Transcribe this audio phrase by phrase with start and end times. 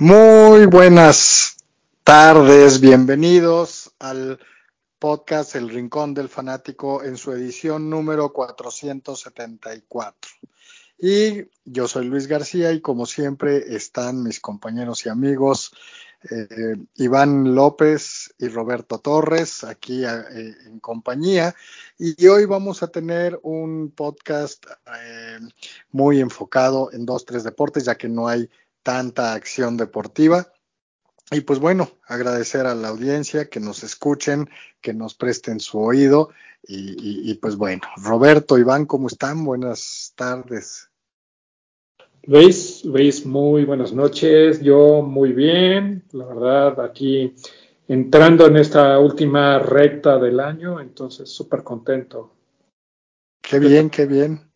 [0.00, 1.56] Muy buenas
[2.04, 4.38] tardes, bienvenidos al
[5.00, 10.30] podcast El Rincón del Fanático en su edición número 474.
[11.00, 15.72] Y yo soy Luis García y como siempre están mis compañeros y amigos
[16.30, 21.56] eh, Iván López y Roberto Torres aquí eh, en compañía.
[21.98, 24.64] Y hoy vamos a tener un podcast
[24.96, 25.40] eh,
[25.90, 28.48] muy enfocado en dos, tres deportes, ya que no hay
[28.88, 30.50] tanta acción deportiva.
[31.30, 34.48] Y pues bueno, agradecer a la audiencia que nos escuchen,
[34.80, 36.30] que nos presten su oído.
[36.66, 39.44] Y, pues bueno, Roberto, Iván, ¿cómo están?
[39.44, 40.88] Buenas tardes.
[42.22, 44.62] Luis, Luis, muy buenas noches.
[44.62, 47.34] Yo muy bien, la verdad, aquí
[47.88, 52.32] entrando en esta última recta del año, entonces súper contento.
[53.42, 54.50] Qué bien, qué bien.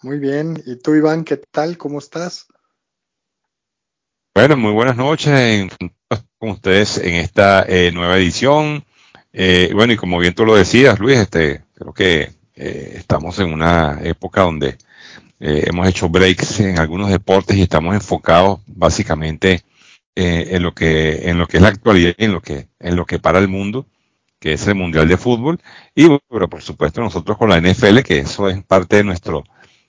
[0.00, 0.62] Muy bien.
[0.64, 1.76] ¿Y tú, Iván, qué tal?
[1.76, 2.48] ¿Cómo estás?
[4.36, 5.70] Bueno, muy buenas noches
[6.38, 8.84] con ustedes en esta eh, nueva edición.
[9.32, 13.52] Eh, bueno, y como bien tú lo decías, Luis, este, creo que eh, estamos en
[13.52, 14.76] una época donde
[15.38, 19.62] hemos hecho breaks en algunos deportes y estamos enfocados básicamente
[20.16, 23.18] en lo que en lo que es la actualidad en lo que en lo que
[23.20, 23.86] para el mundo,
[24.40, 25.60] que es el mundial de fútbol
[25.94, 29.44] y bueno, por supuesto nosotros con la NFL, que eso es parte de nuestro,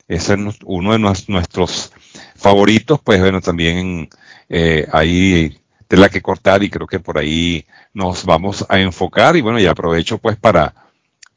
[0.07, 1.93] ese es uno de nuestros
[2.35, 4.09] favoritos, pues bueno, también
[4.49, 5.57] eh, ahí
[5.95, 9.65] la que cortar y creo que por ahí nos vamos a enfocar y bueno, y
[9.65, 10.73] aprovecho pues para,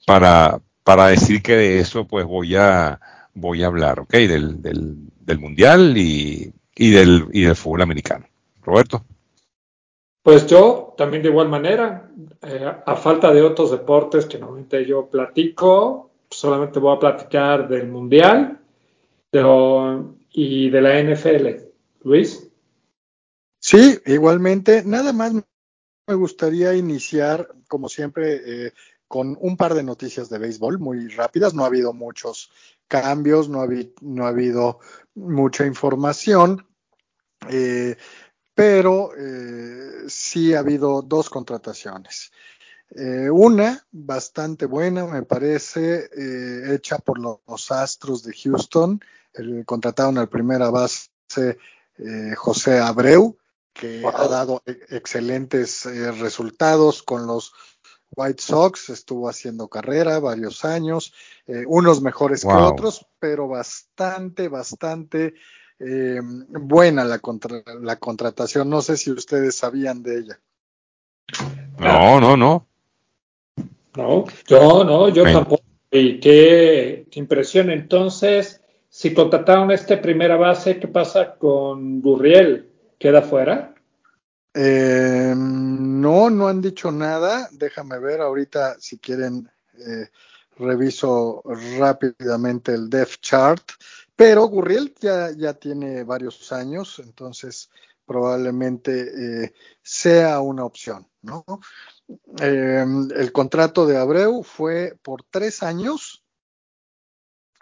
[0.07, 3.01] para, para decir que de eso pues voy a,
[3.35, 4.13] voy a hablar, ¿ok?
[4.13, 8.27] Del, del, del Mundial y, y, del, y del fútbol americano.
[8.63, 9.05] Roberto.
[10.23, 12.11] Pues yo también de igual manera,
[12.43, 17.89] eh, a falta de otros deportes que normalmente yo platico, solamente voy a platicar del
[17.89, 18.59] Mundial
[20.33, 21.47] y de la NFL.
[22.03, 22.48] Luis.
[23.71, 24.83] Sí, igualmente.
[24.83, 28.73] Nada más me gustaría iniciar, como siempre, eh,
[29.07, 31.53] con un par de noticias de béisbol muy rápidas.
[31.53, 32.51] No ha habido muchos
[32.89, 34.81] cambios, no ha, habido
[35.15, 36.67] mucha información,
[37.51, 37.99] eh,
[38.55, 42.33] pero eh, sí ha habido dos contrataciones.
[43.31, 46.09] una bastante buena, me parece,
[46.75, 48.99] hecha por los, Astros de Houston.
[49.67, 51.11] Contrataron al primera base
[52.35, 53.37] José Abreu
[53.79, 57.53] que ha dado e-, excelentes eh, resultados con los
[58.17, 61.13] White Sox, estuvo haciendo carrera varios años,
[61.47, 65.35] eh, unos mejores que otros, pero bastante, bastante
[65.79, 67.21] eh, buena la,
[67.81, 68.69] la contratación.
[68.69, 70.41] No sé si ustedes sabían de ella.
[71.79, 72.67] No, no, no.
[73.95, 75.63] No, yo no, yo tampoco.
[75.91, 77.71] Y qué, qué, impresión.
[77.71, 82.68] Entonces, si contrataron este primera base, ¿qué pasa con Gurriel?
[82.99, 83.75] ¿Queda fuera?
[84.55, 87.49] Eh, no, no han dicho nada.
[87.53, 89.49] Déjame ver ahorita si quieren.
[89.79, 90.09] Eh,
[90.59, 91.43] reviso
[91.79, 93.63] rápidamente el Def Chart,
[94.17, 97.71] pero Gurriel ya, ya tiene varios años, entonces
[98.05, 101.45] probablemente eh, sea una opción, ¿no?
[102.39, 106.25] el contrato de Abreu fue por tres años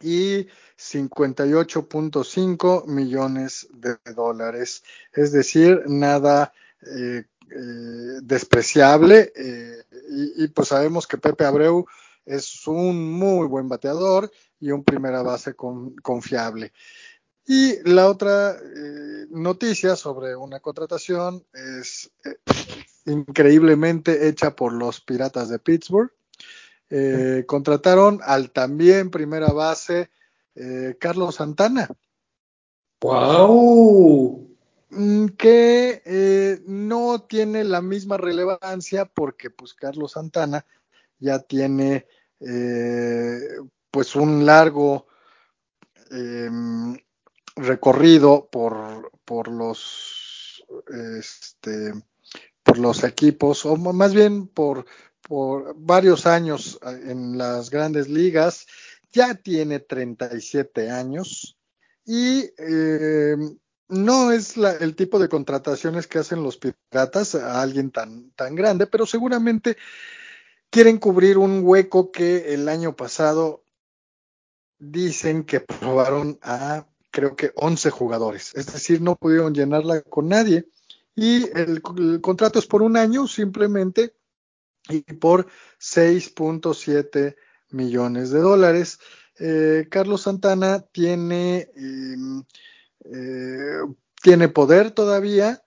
[0.01, 0.47] y
[0.79, 4.85] 58.5 millones de dólares.
[5.13, 6.53] Es decir, nada
[6.83, 9.33] eh, eh, despreciable.
[9.35, 9.83] Eh,
[10.37, 11.85] y, pues sabemos que Pepe Abreu
[12.25, 16.73] es un muy buen bateador y un primera base confiable.
[17.47, 18.59] Y la otra
[19.31, 22.11] noticia sobre una contratación es
[23.05, 26.11] increíblemente hecha por los Piratas de Pittsburgh.
[27.47, 30.11] Contrataron al también primera base
[30.57, 31.89] eh, Carlos Santana.
[33.03, 34.49] ¡Wow!
[34.89, 40.65] Mm, que eh, no tiene la misma relevancia porque pues Carlos Santana
[41.19, 42.07] ya tiene
[42.41, 43.41] eh,
[43.91, 45.07] pues un largo
[46.11, 46.97] em,
[47.57, 51.93] recorrido por, por los este,
[52.63, 54.87] por los equipos o más bien por,
[55.27, 58.67] por varios años en las grandes ligas
[59.13, 61.57] ya tiene 37 años
[62.05, 63.37] y eh,
[63.89, 68.87] no es el tipo de contrataciones que hacen los piratas a alguien tan, tan grande,
[68.87, 69.77] pero seguramente
[70.71, 73.65] quieren cubrir un hueco que el año pasado
[74.79, 80.69] dicen que probaron a creo que 11 jugadores, es decir, no pudieron llenarla con nadie.
[81.15, 81.81] Y el
[82.21, 84.13] contrato es por un año simplemente
[84.89, 85.47] y por
[85.79, 87.37] 6.7
[87.71, 88.99] millones de dólares.
[89.39, 92.43] Eh, Carlos Santana tiene, em,
[93.05, 93.81] eh,
[94.23, 95.63] tiene poder todavía,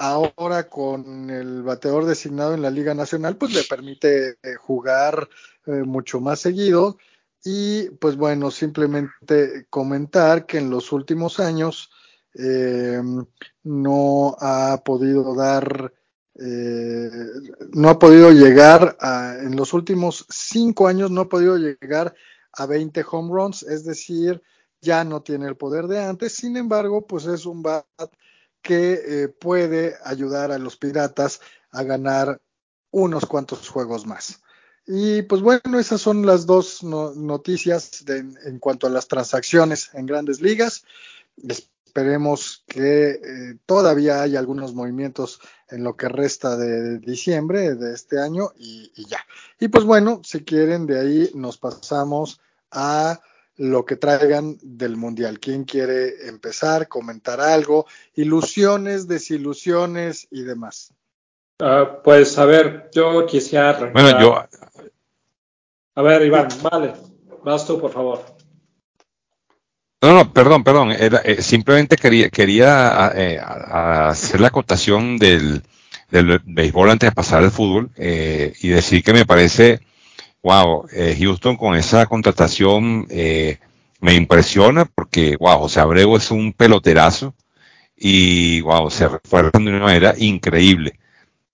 [0.00, 5.28] ahora con el bateador designado en la Liga Nacional, pues le permite eh, jugar
[5.66, 6.96] eh, mucho más seguido.
[7.44, 11.90] Y pues bueno, simplemente comentar que en los últimos años
[12.34, 13.02] eh,
[13.62, 15.92] no ha podido dar,
[16.34, 22.14] no ha podido llegar a, en los últimos cinco años no ha podido llegar
[22.52, 24.42] a 20 home runs, es decir,
[24.80, 27.86] ya no tiene el poder de antes, sin embargo, pues es un bat
[28.62, 31.40] que eh, puede ayudar a los piratas
[31.70, 32.40] a ganar
[32.90, 34.40] unos cuantos juegos más.
[34.86, 40.40] Y pues bueno, esas son las dos noticias en cuanto a las transacciones en grandes
[40.40, 40.84] ligas.
[41.90, 48.20] Esperemos que eh, todavía hay algunos movimientos en lo que resta de diciembre de este
[48.20, 49.18] año y, y ya.
[49.58, 52.40] Y pues bueno, si quieren, de ahí nos pasamos
[52.70, 53.18] a
[53.56, 55.40] lo que traigan del Mundial.
[55.40, 57.86] ¿Quién quiere empezar, comentar algo?
[58.14, 60.94] Ilusiones, desilusiones y demás.
[61.58, 63.90] Uh, pues a ver, yo quisiera...
[63.92, 64.36] Bueno, yo...
[65.96, 66.94] A ver, Iván, vale,
[67.42, 68.39] vas tú, por favor.
[70.02, 70.92] No, no, perdón, perdón.
[70.92, 75.62] Era, eh, simplemente quería, quería eh, hacer la acotación del,
[76.10, 79.80] del, béisbol antes de pasar al fútbol eh, y decir que me parece
[80.42, 83.58] wow, eh, Houston con esa contratación eh,
[84.00, 87.34] me impresiona porque, wow, José Abreu es un peloterazo
[87.96, 90.98] y, wow, se refuerza de una manera increíble.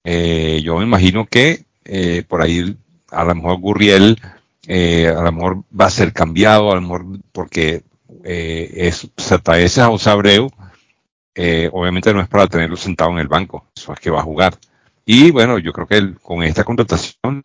[0.04, 1.64] Eh, yo me imagino que
[2.28, 2.76] por ahí
[3.10, 4.20] a lo mejor Gurriel
[4.68, 7.82] a lo mejor va a ser cambiado, a lo mejor porque
[8.24, 10.50] es, se a José Abreu,
[11.72, 14.56] obviamente no es para tenerlo sentado en el banco, eso es que va a jugar.
[15.04, 17.40] Y bueno, yo creo que con esta contratación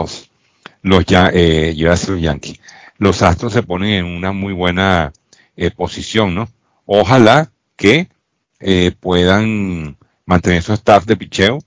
[0.82, 2.60] los ya, eh, los Yankees.
[2.98, 5.14] Los Astros se ponen en una muy buena
[5.56, 6.50] eh, posición, ¿no?
[6.86, 8.10] Ojalá que
[8.60, 11.60] eh, puedan mantener su staff de picheo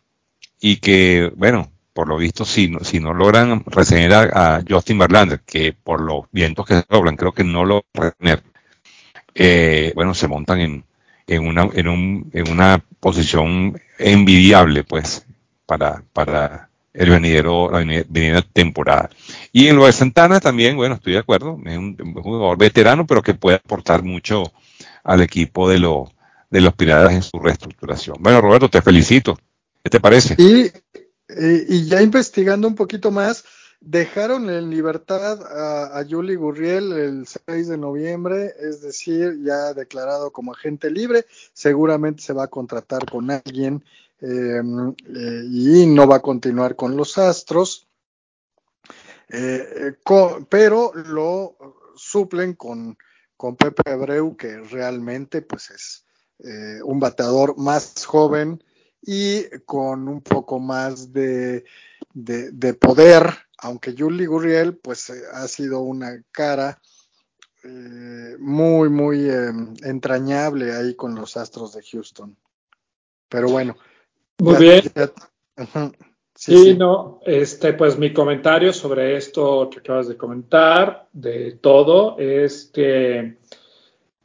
[0.60, 5.40] y que, bueno, por lo visto, si no, si no logran retener a, Justin Verlander,
[5.40, 8.42] que por los vientos que se doblan, creo que no lo retener,
[9.34, 10.84] eh, bueno, se montan en,
[11.26, 15.26] en, una, en, un, en una posición envidiable, pues,
[15.66, 19.10] para, para el venidero, la venidera temporada.
[19.52, 23.22] Y en lo de Santana también, bueno, estoy de acuerdo, es un, jugador veterano, pero
[23.22, 24.52] que puede aportar mucho
[25.02, 26.12] al equipo de, lo,
[26.50, 28.16] de los Piratas en su reestructuración.
[28.20, 29.36] Bueno, Roberto, te felicito.
[29.82, 30.36] ¿Qué te parece?
[30.38, 30.70] Y,
[31.28, 33.44] y, ya investigando un poquito más,
[33.84, 40.30] dejaron en libertad a, a Yuli Gurriel el 6 de noviembre, es decir, ya declarado
[40.32, 43.84] como agente libre, seguramente se va a contratar con alguien
[44.26, 47.86] Em, eh, y no va a continuar con los Astros,
[49.28, 49.92] eh,
[50.48, 51.56] pero lo
[51.94, 52.96] suplen con,
[53.36, 56.06] con Pepe Abreu, que realmente pues es
[56.38, 58.64] eh, un bateador más joven
[59.02, 61.66] y con un poco más de,
[62.14, 66.80] de, poder, aunque Julie Gurriel pues ha sido una cara
[68.38, 72.36] muy, muy em, entrañable ahí con los Astros de Houston.
[73.28, 73.76] Pero bueno,
[74.38, 74.82] muy bien.
[76.36, 82.70] Sí, no, este, pues mi comentario sobre esto que acabas de comentar, de todo, es
[82.74, 83.36] que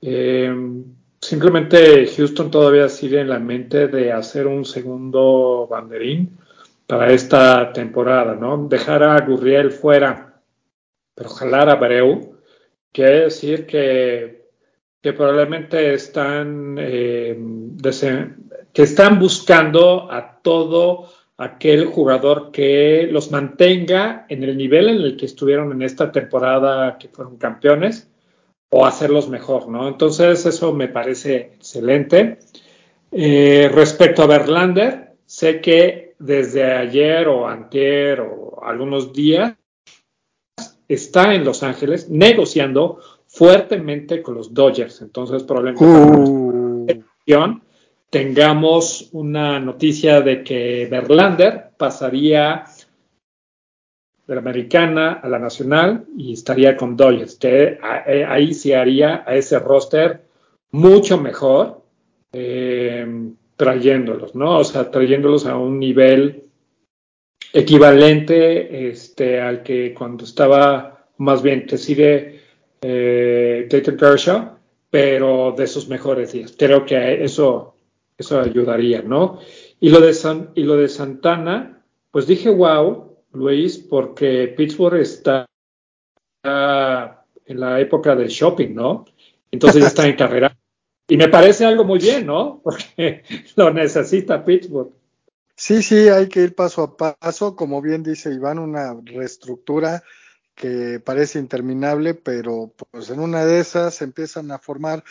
[0.01, 0.85] em,
[1.21, 6.35] simplemente Houston todavía sigue en la mente de hacer un segundo banderín
[6.89, 8.67] para esta temporada, ¿no?
[8.67, 10.41] Dejar a Gurriel fuera,
[11.13, 12.39] pero jalar a Breu,
[12.91, 14.47] quiere decir que,
[14.99, 17.39] probablemente están eh,
[18.73, 25.15] que están buscando a todo aquel jugador que los mantenga en el nivel en el
[25.15, 28.09] que estuvieron en esta temporada que fueron campeones
[28.69, 29.87] o hacerlos mejor, ¿no?
[29.87, 32.39] Entonces eso me parece excelente.
[33.11, 39.55] Eh, respecto a Verlander, sé que desde ayer o antier o algunos días
[40.87, 45.01] está en Los Ángeles negociando fuertemente con los Dodgers.
[45.01, 47.59] Entonces probablemente uh
[48.09, 52.63] tengamos una noticia de que Verlander pasaría
[54.25, 59.23] de la americana a la nacional y estaría con Dodgers, que eh, ahí se haría
[59.27, 60.25] a ese roster
[60.71, 61.83] mucho mejor
[62.31, 63.05] eh,
[63.59, 64.59] trayéndolos, ¿no?
[64.59, 66.45] O sea, trayéndolos a un nivel
[67.51, 72.39] equivalente este, al que cuando estaba, más bien, que sigue
[72.81, 74.57] eh, Kershaw,
[74.89, 76.55] pero de sus mejores días.
[76.57, 77.75] Creo que eso
[78.17, 79.39] eso ayudaría, ¿no?
[79.79, 85.45] Y lo de, San, y lo de Santana, pues dije, wow, Luis, porque Pittsburgh está
[86.43, 89.05] en la época del shopping, ¿no?
[89.51, 90.58] Entonces está en carrera.
[91.09, 92.61] Y me parece algo muy bien, ¿no?
[92.63, 93.23] Porque
[93.55, 94.91] lo necesita Pittsburgh.
[95.55, 100.03] Sí, sí, hay que ir paso a paso, como bien dice Iván, una reestructura
[100.55, 105.03] que parece interminable, pero pues en una de esas empiezan a formar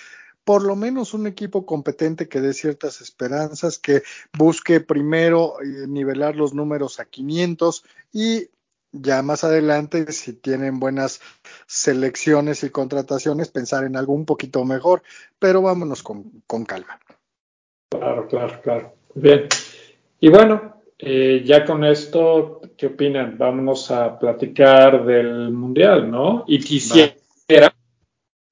[0.45, 4.03] por lo menos un equipo competente que dé ciertas esperanzas, que
[4.39, 8.49] busque primero eh, nivelar los números a 500 y
[8.93, 11.21] ya más adelante, si tienen buenas
[11.67, 15.03] selecciones y contrataciones, pensar en algo un poquito mejor,
[15.39, 16.99] pero vámonos con, con calma.
[17.91, 18.95] Claro, claro, claro.
[19.15, 19.47] Bien.
[20.21, 23.39] Y bueno, eh, ya con esto, ¿qué opinan?
[23.39, 26.45] Vámonos a platicar del Mundial, ¿no?
[26.47, 27.15] Y quisiera,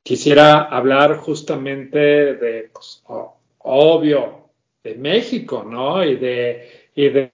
[0.02, 3.02] quisiera hablar justamente de, pues,
[3.58, 4.50] obvio,
[4.84, 6.04] de México, ¿no?
[6.04, 7.32] Y de, y de,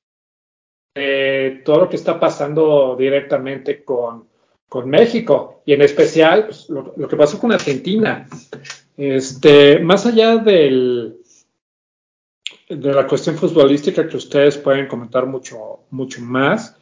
[0.95, 4.29] todo lo que está pasando directamente con,
[4.73, 8.27] con México y en especial pues, lo, que pasó con Argentina.
[8.97, 11.17] Este, más allá del,
[12.71, 16.77] de la cuestión futbolística que ustedes pueden comentar mucho, mucho más,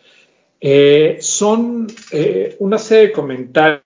[0.61, 3.83] eh, son eh, una serie de comentarios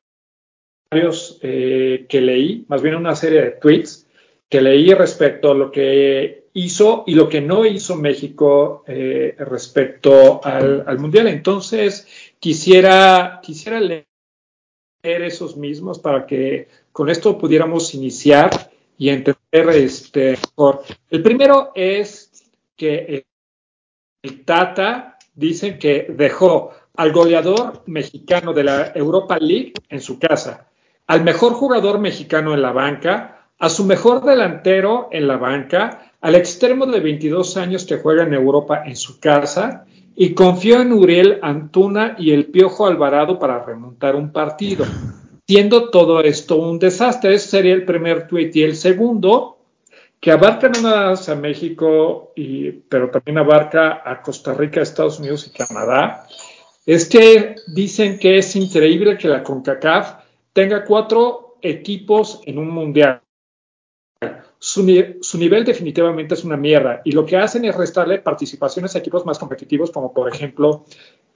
[1.40, 4.06] eh, que leí, más bien una serie de tweets
[4.50, 10.84] que leí respecto a lo que hizo y lo que no hizo México respecto al,
[10.86, 11.26] al, Mundial.
[11.28, 12.06] Entonces,
[12.38, 14.06] quisiera, quisiera leer
[15.02, 20.82] esos mismos para que con esto pudiéramos iniciar y entender este, mejor.
[21.10, 23.26] El primero es que
[24.22, 30.68] el Tata dicen que dejó al goleador mexicano de la Europa League en su casa,
[31.06, 36.36] al mejor jugador mexicano en la banca, a su mejor delantero en la banca, al
[36.36, 39.84] extremo de 22 años que juega en Europa en su casa
[40.16, 44.86] y confió en Uriel Antuna y el Piojo Alvarado para remontar un partido
[45.46, 47.34] siendo todo esto un desastre.
[47.34, 48.56] Ese sería el primer tuit.
[48.56, 49.58] Y el segundo,
[50.18, 55.18] que abarca no nada más a México, y, pero también abarca a Costa Rica, Estados
[55.18, 56.26] Unidos y Canadá,
[56.86, 60.14] es que dicen que es increíble que la CONCACAF
[60.54, 63.23] tenga cuatro equipos en un mundial.
[64.58, 64.86] Su,
[65.20, 69.26] su, nivel definitivamente es una mierda y lo que hacen es restarle participaciones a equipos
[69.26, 70.86] más competitivos como por ejemplo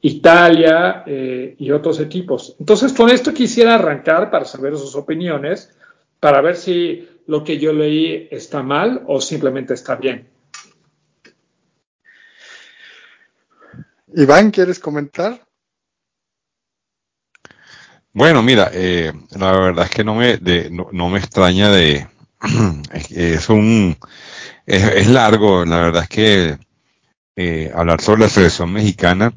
[0.00, 2.56] Italia eh, y otros equipos.
[2.58, 5.76] Entonces, con esto quisiera arrancar para saber sus opiniones,
[6.20, 10.28] para ver si lo que yo leí está mal o simplemente está bien.
[14.14, 15.46] Iván, ¿quieres comentar?
[18.12, 22.08] Bueno, mira, eh, la verdad es que no me, de, no, no, me extraña de...
[23.10, 23.96] Es, un...
[24.66, 26.58] Es, largo, la verdad es que
[27.36, 29.32] eh, hablar sobre la selección mexicana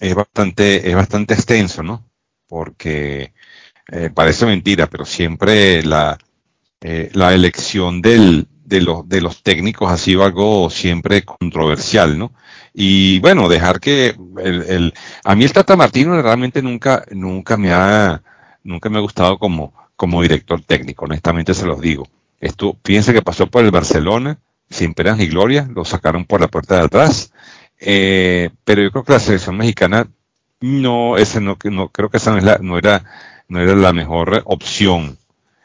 [0.00, 2.04] es bastante, es bastante extenso, ¿no?
[2.46, 3.32] Porque
[3.90, 6.18] eh, parece mentira, pero siempre la,
[6.80, 12.32] eh, la elección del, de, los, de los técnicos ha sido algo siempre controversial, ¿no?
[12.74, 17.72] Y bueno, dejar que el, el, a mí el Tata Martino realmente nunca, nunca me
[17.72, 18.22] ha,
[18.64, 22.08] nunca me ha gustado como, como director técnico, honestamente se los digo.
[22.40, 24.36] Esto, fíjense que pasó por el Barcelona,
[24.68, 27.32] sin penas ni gloria, lo sacaron por la puerta de atrás,
[27.78, 30.08] eh, pero yo creo que la selección mexicana
[30.60, 33.04] no, ese no, no creo que esa no, es la, no era,
[33.46, 35.18] no era la mejor opción,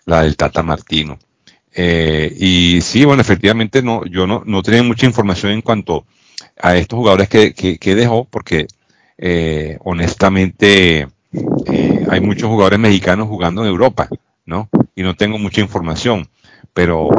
[0.06, 1.18] la del Tata Martino.
[1.74, 6.06] Eh, y sí, bueno, efectivamente no, yo no, no tenía mucha información en cuanto
[6.62, 8.68] a estos jugadores que, que, dejó, porque
[9.18, 11.08] eh, honestamente
[11.66, 14.08] eh, hay muchos jugadores mexicanos jugando en Europa,
[14.48, 14.70] ¿no?
[14.96, 16.28] Y no tengo mucha información,
[16.74, 17.10] pero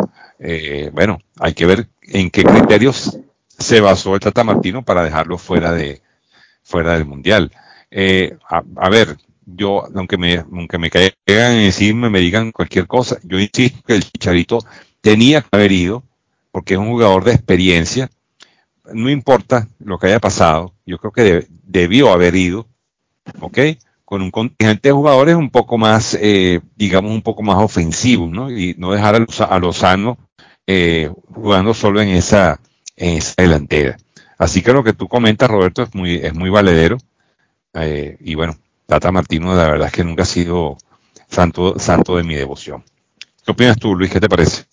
[0.41, 5.39] eh, bueno, hay que ver en qué criterios se basó el Tata Martino para dejarlo
[5.39, 6.03] fuera de
[6.63, 7.53] fuera del mundial.
[7.91, 9.17] Eh, a, ver,
[9.47, 14.05] yo, aunque me, aunque me caigan encima, me digan cualquier cosa, yo insisto que el
[14.05, 14.59] Chicharito
[15.01, 16.05] tenía que haber ido,
[16.51, 18.11] porque es un jugador de experiencia,
[18.93, 22.67] no importa lo que haya pasado, yo creo que de, debió haber ido,
[23.41, 23.59] ¿ok?
[24.09, 28.51] Con un contingente de jugadores un poco más, eh, digamos, un poco más ofensivo, ¿no?
[28.51, 30.17] Y no dejar a, a Lozano
[30.67, 32.59] eh, jugando solo en esa,
[32.97, 33.99] en esa delantera.
[34.39, 36.97] Así que lo que tú comentas, Roberto, es muy, es muy valedero.
[37.75, 40.79] Eh, y bueno, Tata Martino, la verdad es que nunca ha sido
[41.29, 42.83] santo, santo de mi devoción.
[43.45, 44.11] ¿Qué opinas tú, Luis?
[44.11, 44.65] ¿Qué te parece?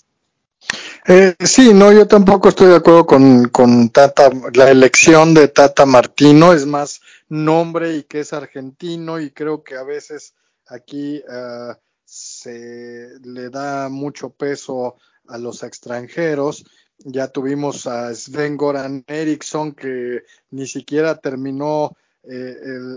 [1.08, 5.86] Eh, sí, no, yo tampoco estoy de acuerdo con, con Tata, la elección de Tata
[5.86, 10.36] Martino es más nombre y que es argentino y creo que a veces
[10.68, 16.66] aquí uh, se le da mucho peso a los extranjeros
[17.00, 22.56] ya tuvimos a Sven Goran Eriksson que ni siquiera terminó eh,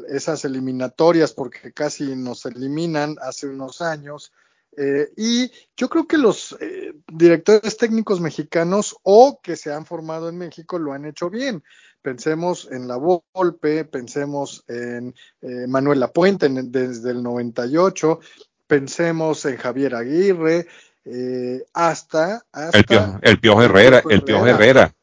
[0.09, 4.33] esas eliminatorias porque casi nos eliminan hace unos años.
[4.77, 10.29] Eh, y yo creo que los eh, directores técnicos mexicanos o que se han formado
[10.29, 11.65] en México lo han hecho bien.
[12.03, 18.21] Pensemos en La Volpe, pensemos en eh, Manuel Lapuente desde el 98,
[18.67, 20.67] pensemos en Javier Aguirre,
[21.73, 24.95] hasta, hasta, el, Piojo, Herrera, el Piojo Herrera.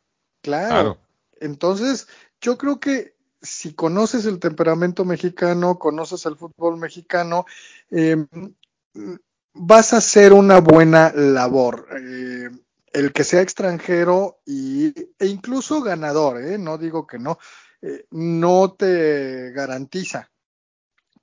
[0.41, 0.99] claro.
[1.39, 2.07] Entonces,
[2.39, 7.45] yo creo que si conoces el temperamento mexicano, conoces el fútbol mexicano,
[7.91, 8.25] eh,
[9.53, 11.87] vas a hacer una buena labor.
[11.91, 12.49] Eh,
[12.95, 14.87] el que sea extranjero y,
[15.19, 16.57] e incluso ganador, ¿eh?
[16.57, 17.37] no digo que no,
[17.81, 20.31] eh, no te garantiza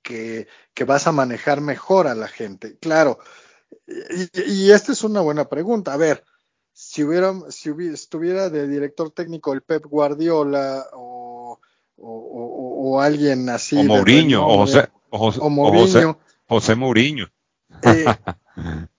[0.03, 2.77] que, que, vas a manejar mejor a la gente.
[2.77, 3.17] Claro,
[3.87, 5.93] y, esta es una buena pregunta.
[5.93, 6.23] A ver,
[6.71, 11.59] si hubiera, si estuviera de director técnico el Pep Guardiola o,
[11.97, 13.77] o, alguien así.
[13.77, 16.19] O Mourinho, o José, o Mourinho.
[16.47, 17.27] José Mourinho.
[17.81, 18.05] Eh,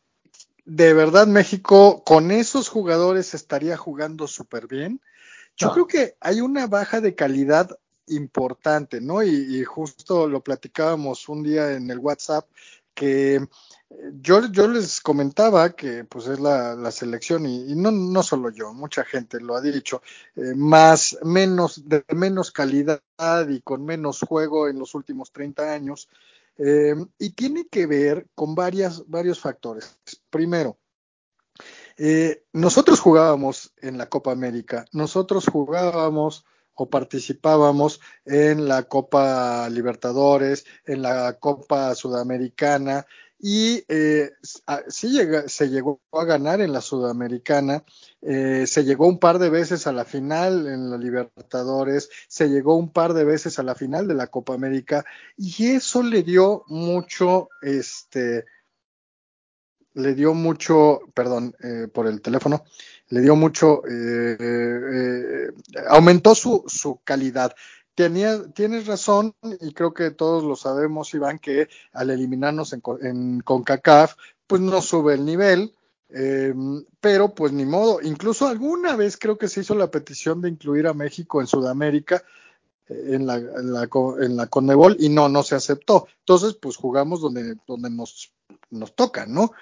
[0.64, 5.00] de verdad, México con esos jugadores estaría jugando súper bien.
[5.56, 9.23] Yo creo que hay una baja de calidad importante, ¿no?
[9.23, 12.47] Y, justo lo platicábamos un día en el WhatsApp
[12.94, 13.47] que eh,
[14.21, 19.04] yo, yo les comentaba que pues es la, selección y, no, no solo yo, mucha
[19.04, 20.02] gente lo ha dicho,
[20.37, 23.00] eh, más, menos, de menos calidad
[23.49, 26.09] y con menos juego en los últimos 30 años.
[26.57, 29.99] Eh, y tiene que ver con varios factores.
[30.31, 30.79] Primero,
[31.97, 36.45] eh, nosotros jugábamos en la Copa América, nosotros jugábamos
[36.75, 43.07] o participábamos en la Copa Libertadores, en la Copa Sudamericana,
[43.38, 44.31] y eh,
[44.88, 47.85] sí se llegó a ganar en la Sudamericana,
[48.23, 52.76] eh, se llegó un par de veces a la final en la Libertadores, se llegó
[52.76, 55.05] un par de veces a la final de la Copa América
[55.37, 58.45] y eso le dio mucho, este,
[59.95, 62.64] le dio mucho, perdón eh, por el teléfono,
[63.09, 63.83] le dio mucho,
[65.88, 67.55] aumentó su, su calidad
[67.95, 74.14] tienes razón y creo que todos lo sabemos, Iván, que al eliminarnos en, en CONCACAF,
[74.47, 75.75] pues no sube el nivel,
[76.09, 78.01] em, pero pues ni modo.
[78.03, 82.23] Incluso alguna vez creo que se hizo la petición de incluir a México en Sudamérica
[82.88, 83.88] eh, en la, en la,
[84.21, 86.09] en la Conmebol y no, no se aceptó.
[86.21, 88.33] Entonces, pues jugamos donde, donde nos,
[88.71, 89.53] nos toca, ¿no?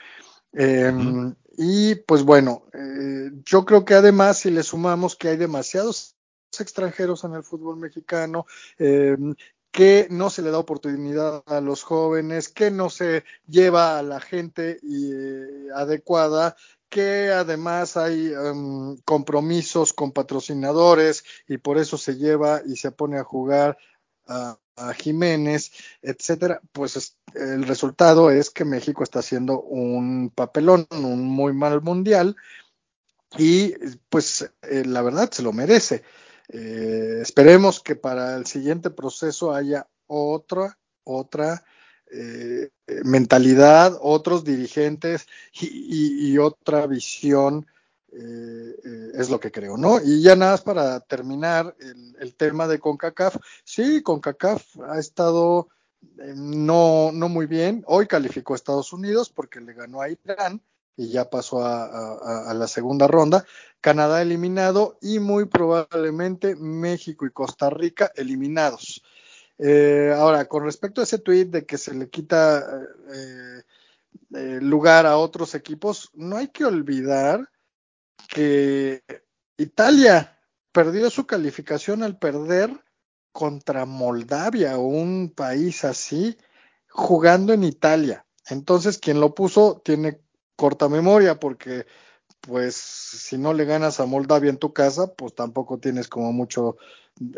[0.52, 6.16] Em, y pues bueno, eh, yo creo que además si le sumamos que hay demasiados
[6.60, 8.46] extranjeros en el fútbol mexicano,
[8.78, 9.16] eh,
[9.72, 14.20] que no se le da oportunidad a los jóvenes, que no se lleva a la
[14.20, 16.56] gente eh, adecuada,
[16.90, 23.18] que además hay em, compromisos con patrocinadores y por eso se lleva y se pone
[23.18, 23.78] a jugar
[24.26, 24.58] a,
[24.96, 31.82] Jiménez, etcétera, pues el resultado es que México está haciendo un papelón, un muy mal
[31.82, 32.36] mundial
[33.38, 33.74] y
[34.08, 36.02] pues eh, la verdad se lo merece.
[36.48, 41.64] Eh, esperemos que para el siguiente proceso haya otra, otra
[42.11, 42.70] eh,
[43.05, 47.66] mentalidad, otros dirigentes y, otra visión,
[48.12, 48.74] eh,
[49.14, 49.98] es lo que creo, ¿no?
[50.05, 51.74] Y ya nada más para terminar
[52.18, 55.68] el, tema de CONCACAF, sí, CONCACAF ha estado
[56.35, 60.61] no, no muy bien, hoy calificó a Estados Unidos porque le ganó a Irán,
[60.96, 63.44] y ya pasó a, la segunda ronda.
[63.82, 69.02] Canadá eliminado y muy probablemente México y Costa Rica eliminados.
[69.58, 72.60] Eh, ahora, con respecto a ese tweet de que se le quita
[73.12, 73.62] eh,
[74.34, 77.50] eh, lugar a otros equipos, no hay que olvidar
[78.28, 79.02] que
[79.56, 80.38] Italia
[80.70, 82.70] perdió su calificación al perder
[83.32, 86.38] contra Moldavia o un país así
[86.88, 88.26] jugando en Italia.
[88.46, 90.20] Entonces, quien lo puso tiene
[90.54, 91.86] corta memoria porque
[92.42, 96.76] pues si no le ganas a Moldavia en tu casa, pues tampoco tienes como mucho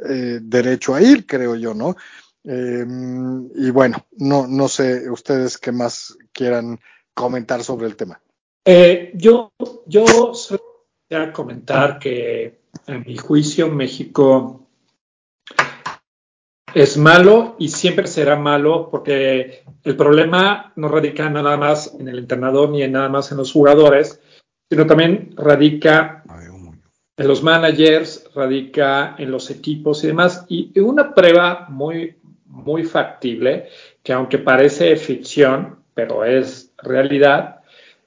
[0.09, 1.97] eh, derecho a ir, creo yo, ¿no?
[2.43, 6.81] Em, y bueno, no, no sé ustedes qué más quieran
[7.14, 8.21] comentar sobre el tema.
[8.64, 9.53] Eh, yo,
[9.87, 10.05] yo
[11.11, 14.67] a comentar que en mi juicio México
[16.75, 22.19] es malo y siempre será malo porque el problema no radica nada más en el
[22.19, 24.21] entrenador ni en nada más en los jugadores,
[24.68, 26.22] sino también radica
[27.16, 30.44] en los managers, radica en los equipos y demás.
[30.48, 33.68] Y una prueba muy, muy factible,
[34.03, 37.61] que aunque parece ficción, pero es realidad,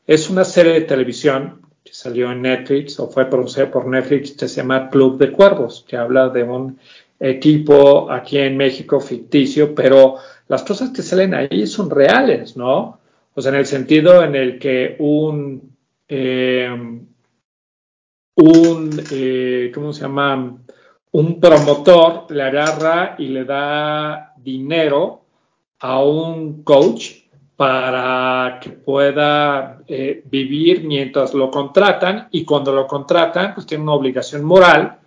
[0.06, 4.48] es una serie de televisión que salió en Netflix o fue pronunciada por Netflix que
[4.48, 6.80] se llama Club de Cuervos, que habla de un
[7.20, 10.18] equipo aquí en México ficticio, pero
[10.48, 13.00] las cosas que salen ahí son reales, ¿no?
[13.34, 15.77] O sea, en el sentido en el que un,
[16.08, 16.70] eh,
[18.36, 20.58] un, eh, ¿cómo se llama?
[21.12, 25.24] Un promotor le agarra y le da dinero
[25.80, 33.56] a un coach para que pueda eh, vivir mientras lo contratan y cuando lo contratan,
[33.56, 35.00] pues tiene una obligación moral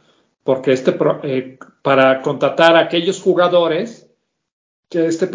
[0.42, 4.08] porque este eh, para contratar a aquellos jugadores
[4.88, 5.30] que este,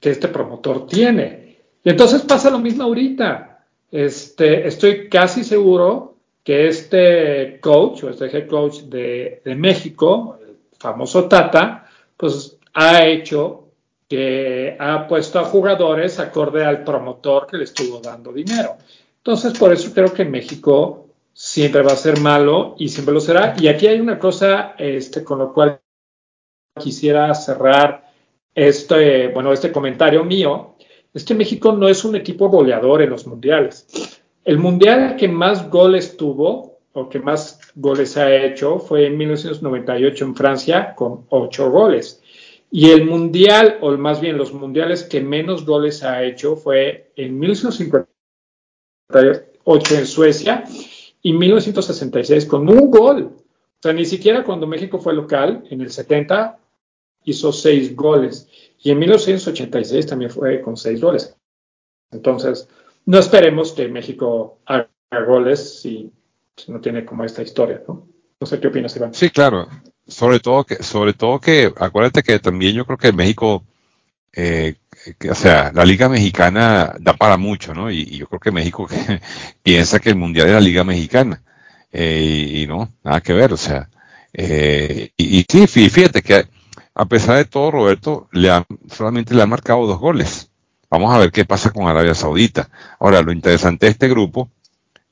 [0.00, 1.58] que este promotor tiene.
[1.84, 3.57] Y entonces pasa lo mismo ahorita.
[3.90, 11.28] Este, estoy casi seguro que este coach o este head coach de, México, el famoso
[11.28, 13.64] Tata, pues ha hecho
[14.08, 18.76] que ha puesto a jugadores acorde al promotor que le estuvo dando dinero.
[19.18, 23.54] Entonces, por eso creo que México siempre va a ser malo y siempre lo será.
[23.60, 25.80] Y aquí hay una cosa este, con lo cual
[26.80, 28.10] quisiera cerrar
[28.54, 30.76] este, bueno, este comentario mío.
[31.14, 33.86] Es que México no es un equipo goleador en los mundiales.
[34.44, 40.24] El mundial que más goles tuvo o que más goles ha hecho fue en 1998
[40.24, 42.22] en Francia con ocho goles.
[42.70, 47.38] Y el mundial, o más bien los mundiales que menos goles ha hecho fue en
[47.38, 50.64] 1958 en Suecia
[51.22, 53.32] y 1966 con un gol.
[53.78, 56.58] O sea, ni siquiera cuando México fue local, en el 70
[57.24, 58.47] hizo seis goles.
[58.78, 61.36] Y en 1986 también fue con seis goles.
[62.10, 62.68] Entonces,
[63.06, 64.88] no esperemos que México haga
[65.26, 66.12] goles si,
[66.68, 68.06] no tiene como esta historia, ¿no?
[68.40, 69.14] No sé qué opinas, Iván.
[69.14, 69.68] Sí, claro
[70.08, 73.64] sobre todo que, sobre todo que, acuérdate que también yo creo que México,
[74.32, 74.76] eh,
[75.30, 77.90] o sea, la Liga Mexicana da para mucho, ¿no?
[77.90, 78.88] Y, yo creo que México
[79.62, 81.42] piensa que el Mundial es la Liga Mexicana.
[81.92, 83.88] Eh, y, no, nada que ver, o sea,
[84.32, 86.46] eh, y, y, sí, fíjate que
[86.98, 88.50] a pesar de todo, Roberto, le
[88.90, 90.50] solamente le han marcado dos goles.
[90.90, 92.68] Vamos a ver qué pasa con Arabia Saudita.
[92.98, 94.50] Ahora, lo interesante de este grupo,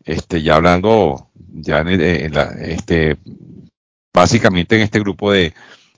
[0.04, 3.16] este, ya hablando, ya en, la, este,
[4.12, 5.54] básicamente en este grupo de,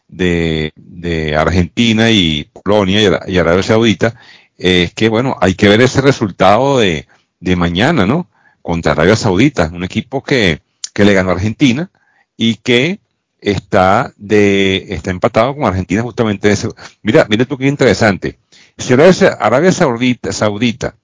[0.06, 4.14] de, Argentina y Polonia y, Arabia Saudita,
[4.58, 7.08] es que, bueno, hay que ver ese resultado de,
[7.40, 8.28] de mañana, ¿no?
[8.60, 10.60] Contra Arabia Saudita, un equipo que,
[10.92, 11.90] que le ganó a Argentina
[12.36, 13.00] y que
[13.40, 16.68] está de está empatado con Argentina justamente ese.
[17.02, 18.38] Mira, mira tú qué interesante.
[18.76, 20.96] Si Arabia, Saudita, Saudita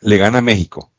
[0.00, 0.90] le gana a México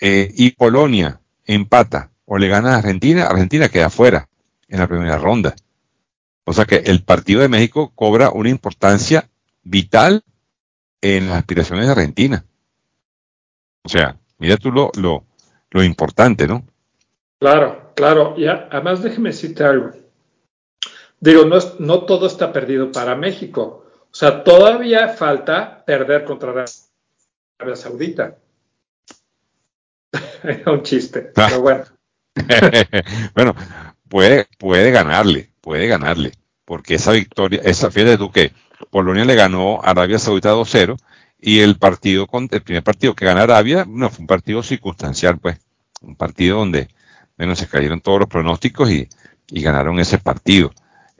[0.00, 4.28] eh, y Polonia empata o le gana a Argentina, Argentina queda fuera
[4.68, 5.54] en la primera ronda.
[6.44, 9.28] O sea que el partido de México cobra una importancia
[9.62, 10.24] vital
[11.00, 12.44] en las aspiraciones de Argentina.
[13.82, 15.24] O sea, mira tú lo, lo,
[15.70, 16.64] lo importante, ¿no?
[17.38, 18.34] Claro, claro.
[18.36, 19.90] Y además déjeme decirte algo.
[21.20, 23.84] Digo, no, no todo está perdido para México.
[24.10, 26.64] O sea, todavía falta perder contra
[27.58, 28.36] Arabia Saudita.
[30.42, 31.46] Era un chiste, ah.
[31.48, 31.84] pero bueno.
[33.34, 33.54] bueno,
[34.08, 36.32] puede, puede ganarle, puede ganarle,
[36.64, 38.52] porque esa victoria, esa fíjate tú que
[38.90, 40.96] Polonia le ganó a Arabia Saudita 2-0
[41.40, 45.58] y el partido, el primer partido que gana Arabia, no, fue un partido circunstancial, pues,
[46.02, 46.88] un partido donde,
[47.40, 49.08] bueno, se cayeron todos los pronósticos y,
[49.48, 50.72] ganaron ese partido.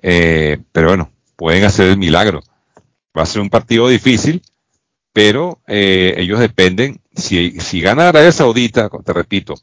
[0.03, 2.43] Eh, pero bueno, pueden hacer el milagro.
[3.17, 4.43] Va a ser un partido difícil,
[5.15, 9.55] pero eh, ellos dependen, si, si gana Arabia Saudita, te repito,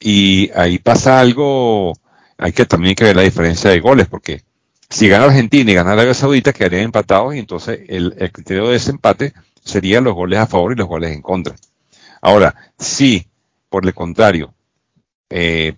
[0.00, 1.92] y ahí pasa algo,
[2.38, 4.42] hay que también que ver la diferencia de goles, porque
[4.88, 9.34] si gana Argentina y gana Arabia Saudita, quedarían empatados y entonces el, criterio de desempate
[9.62, 11.54] serían los goles a favor y los goles en contra.
[12.22, 13.28] Ahora, si
[13.68, 14.54] por el contrario,
[15.30, 15.74] eh,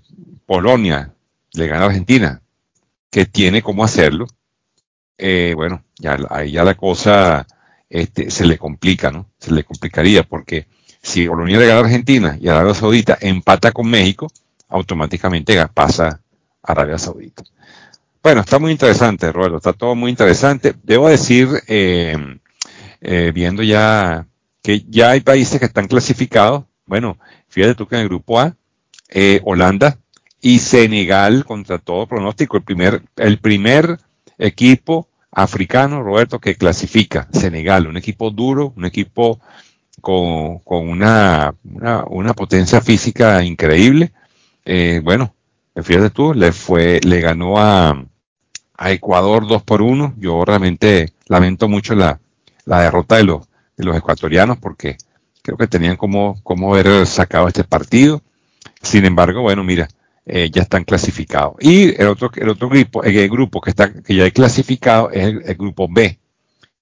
[0.46, 1.12] Polonia
[1.52, 2.42] le gana a Argentina,
[3.10, 4.26] que tiene cómo hacerlo,
[5.18, 7.46] eh, bueno, ya, ahí ya la cosa
[7.88, 9.26] este, se le complica, ¿no?
[9.38, 10.66] Se le complicaría porque
[11.02, 14.28] si Polonia le gana a Argentina y Arabia Saudita empata con México,
[14.68, 16.20] automáticamente pasa
[16.62, 17.42] a Arabia Saudita.
[18.22, 20.74] Bueno, está muy interesante, Roberto, está todo muy interesante.
[20.82, 22.16] Debo decir, eh,
[23.34, 24.26] viendo ya
[24.62, 28.54] que ya hay países que están clasificados, bueno, fíjate tú que en el grupo A,
[29.10, 29.98] eh, Holanda
[30.40, 33.98] y Senegal, contra todo pronóstico, el primer, el primer
[34.38, 39.40] equipo africano, Roberto, que clasifica, Senegal, un equipo duro, un equipo
[40.00, 44.12] con, con una, una, potencia física increíble.
[44.64, 45.34] Eh, bueno,
[45.76, 48.04] fíjate tú, le fue, le ganó a,
[48.76, 50.14] a Ecuador 2 por 1.
[50.18, 52.18] Yo realmente lamento mucho la,
[52.64, 53.46] la derrota de los,
[53.76, 54.96] de los ecuatorianos porque
[55.42, 58.22] creo que tenían como, como haber sacado este partido.
[58.82, 59.88] Sin embargo, bueno, mira,
[60.26, 61.56] eh, ya están clasificados.
[61.60, 65.24] Y el otro, el otro grupo, el grupo que está, que ya hay clasificado es
[65.44, 66.18] el grupo B,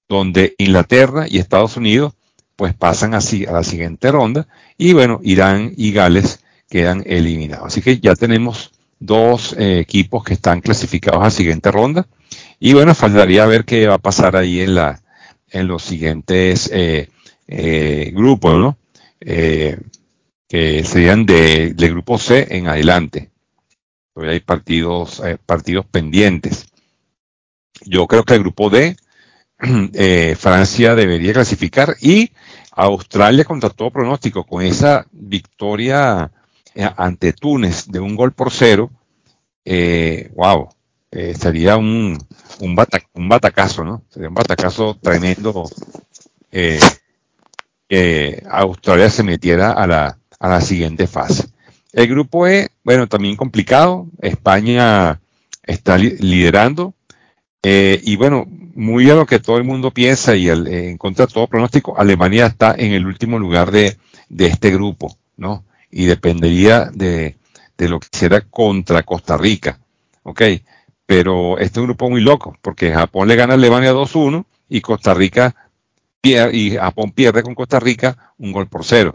[0.07, 2.13] donde Inglaterra y Estados Unidos
[2.55, 7.67] pues pasan así a la siguiente ronda y bueno, Irán y Gales quedan eliminados.
[7.67, 12.05] Así que ya tenemos dos eh, equipos que están clasificados a la siguiente ronda
[12.59, 15.01] y bueno, faltaría ver qué va a pasar ahí en la
[15.51, 17.09] en los siguientes eh,
[18.13, 18.77] grupos, ¿no?
[20.49, 23.31] Que serían de, del grupo C en adelante.
[24.13, 26.65] Todavía hay partidos, partidos pendientes.
[27.85, 28.97] Yo creo que el grupo D,
[30.37, 32.31] Francia debería clasificar y
[32.71, 36.31] Australia contra todo pronóstico, con esa victoria
[36.75, 38.89] eh, ante Túnez de un gol por cero,
[39.65, 40.69] eh, wow,
[41.11, 42.17] eh, sería un,
[42.59, 44.03] un, un, batacazo, ¿no?
[44.09, 45.69] Sería un batacazo tremendo
[46.51, 46.79] eh,
[47.87, 51.47] que Australia se metiera a la, a la siguiente fase.
[51.93, 54.07] El grupo E, bueno, también complicado.
[54.21, 55.19] España
[55.63, 56.93] está liderando.
[57.61, 61.33] Eh, y bueno, muy a lo que todo el mundo piensa y en contra de
[61.33, 63.97] todo pronóstico, Alemania está en el último lugar de,
[64.29, 65.65] de este grupo, ¿no?
[65.91, 67.35] Y dependería de,
[67.77, 69.79] de lo que hiciera contra Costa Rica,
[70.23, 70.41] ¿ok?
[71.05, 74.81] Pero este es un grupo muy loco, porque Japón le gana a Alemania 2-1 y
[74.81, 75.55] Costa Rica
[76.21, 79.13] pierde, y Japón pierde con Costa Rica un gol por cero.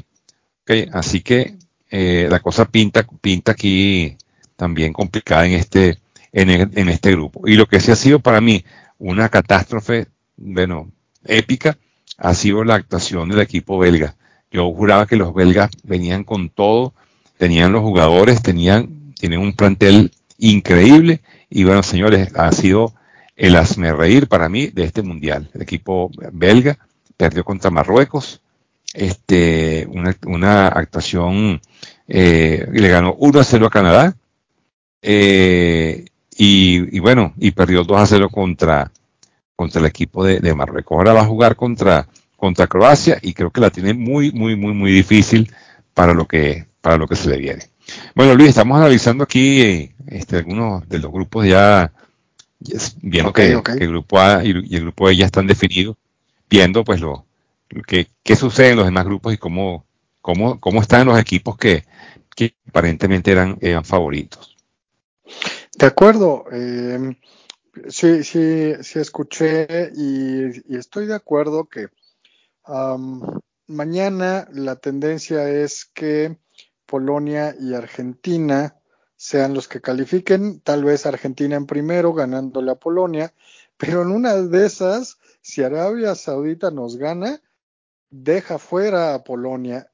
[0.92, 1.56] Así que
[1.90, 4.16] eh, la cosa pinta, pinta aquí
[4.56, 5.98] también complicada en este,
[6.32, 7.46] en, en este grupo.
[7.46, 8.64] Y lo que sí ha sido para mí
[8.98, 10.90] una catástrofe, bueno,
[11.24, 11.76] épica,
[12.16, 14.16] ha sido la actuación del equipo belga.
[14.50, 16.94] Yo juraba que los belgas venían con todo,
[17.38, 22.94] tenían los jugadores, tenían, tienen un plantel increíble y bueno, señores, ha sido
[23.36, 25.50] el asme reír para mí de este mundial.
[25.54, 26.78] El equipo belga
[27.16, 28.40] perdió contra Marruecos,
[28.94, 31.60] este, una, una actuación,
[32.08, 34.16] eh, le ganó 1 a 0 a Canadá,
[35.02, 38.90] eh, y, bueno, y perdió 2 a 0 contra,
[39.54, 40.96] contra el equipo de, Marruecos.
[40.96, 44.72] Ahora va a jugar contra, contra Croacia y creo que la tiene muy, muy, muy,
[44.72, 45.52] muy difícil
[45.92, 47.68] para lo que, para lo que se le viene.
[48.14, 51.92] Bueno, Luis, estamos analizando aquí este, algunos de los grupos ya,
[53.02, 55.96] viendo que, el grupo A y, el grupo E ya están definidos,
[56.48, 57.26] viendo pues lo,
[57.82, 59.86] que, qué sucede en los demás grupos y cómo,
[60.20, 61.84] cómo, cómo están los equipos que,
[62.34, 64.56] que aparentemente eran, eran favoritos.
[65.78, 66.44] De acuerdo.
[66.52, 67.16] Eh,
[67.88, 71.88] sí, sí, sí escuché y, estoy de acuerdo que
[73.66, 76.38] mañana la tendencia es que
[76.86, 78.76] Polonia y Argentina
[79.16, 83.32] sean los que califiquen, tal vez Argentina en primero ganándole a Polonia,
[83.76, 87.40] pero en una de esas, si Arabia Saudita nos gana,
[88.22, 89.90] deja fuera a Polonia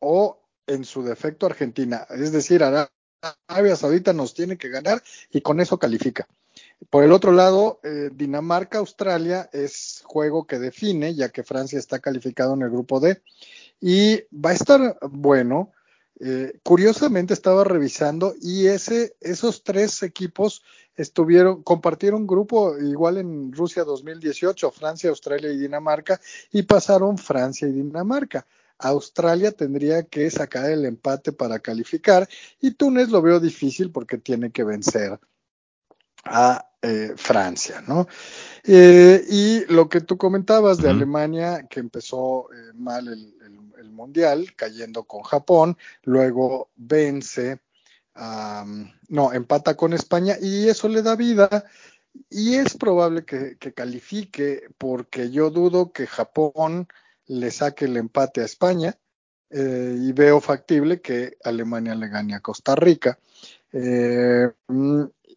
[0.00, 5.60] o en su defecto Argentina, es decir, Arabia Saudita nos tiene que ganar y con
[5.60, 6.28] eso califica.
[6.90, 12.54] Por el otro lado, eh, Dinamarca-Australia es juego que define, ya que Francia está calificado
[12.54, 13.22] en el grupo D.
[13.80, 15.72] Y va a estar bueno.
[16.20, 20.62] Eh, curiosamente estaba revisando y ese, esos tres equipos
[20.94, 26.20] estuvieron, compartieron grupo igual en Rusia 2018, Francia, Australia y Dinamarca,
[26.52, 28.46] y pasaron Francia y Dinamarca.
[28.78, 32.28] Australia tendría que sacar el empate para calificar
[32.60, 35.18] y Túnez lo veo difícil porque tiene que vencer
[36.24, 38.06] a eh, Francia, ¿no?
[38.64, 43.34] Eh, y lo que tú comentabas de Alemania, que empezó eh, mal el,
[43.90, 47.60] Mundial, cayendo con Japón, luego vence,
[48.16, 51.66] no, empata con España y eso le da vida
[52.30, 56.88] y es probable que califique porque yo dudo que Japón
[57.26, 58.96] le saque el empate a España
[59.54, 63.18] eh, y veo factible que Alemania le gane a Costa Rica.
[63.70, 64.50] Eh,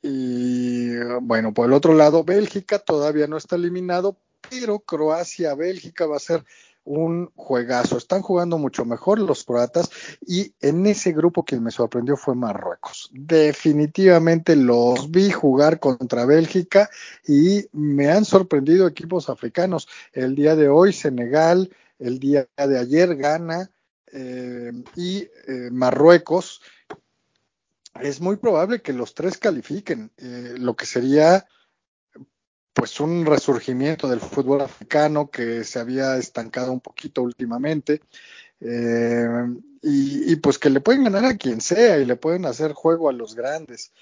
[0.08, 4.18] y bueno, por el otro lado, Bélgica todavía no está eliminado,
[4.52, 6.46] pero Croacia-Bélgica va a ser
[6.84, 7.98] un juegazo.
[7.98, 9.90] Están jugando mucho mejor los croatas
[10.22, 13.10] y en ese grupo quien me sorprendió fue Marruecos.
[13.14, 16.88] Definitivamente los vi jugar contra Bélgica
[17.28, 19.88] y me han sorprendido equipos africanos.
[20.14, 23.72] El día de hoy Senegal, el día de ayer Ghana
[24.14, 26.62] eh, y eh, Marruecos.
[28.02, 31.46] Es muy probable que los tres califiquen, eh, lo que sería
[32.74, 38.02] pues un resurgimiento del fútbol africano que se había estancado un poquito últimamente
[38.60, 39.28] eh,
[39.82, 43.14] y, pues que le pueden ganar a quien sea y le pueden hacer juego a
[43.14, 43.94] los grandes.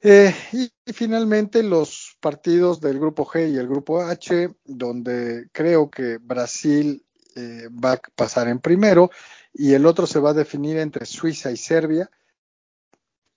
[0.00, 6.18] Eh, y, finalmente los partidos del grupo G y el grupo H, donde creo que
[6.18, 7.04] Brasil
[7.36, 9.10] va a pasar en primero
[9.52, 12.08] y el otro se va a definir entre Suiza y Serbia.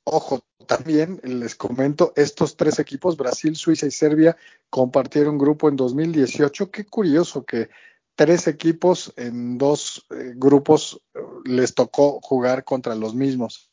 [0.10, 4.38] Ojo, también les comento, estos tres equipos, Brasil, Suiza y Serbia,
[4.70, 6.72] compartieron grupo en 2018.
[6.72, 7.68] Qué curioso que
[8.16, 11.02] tres equipos en dos eh, grupos
[11.44, 13.70] les tocó jugar contra los mismos.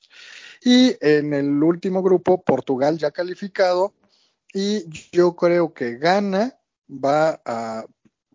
[0.61, 3.95] Y en el último grupo, Portugal ya calificado,
[4.53, 7.85] y yo creo que Ghana va a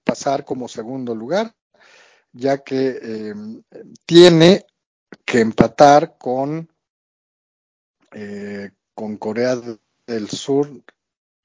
[0.06, 1.54] pasar como segundo lugar,
[2.32, 3.34] ya que eh,
[4.06, 4.66] tiene
[5.26, 6.70] que empatar con,
[8.12, 9.58] eh, con Corea
[10.08, 10.70] del Sur.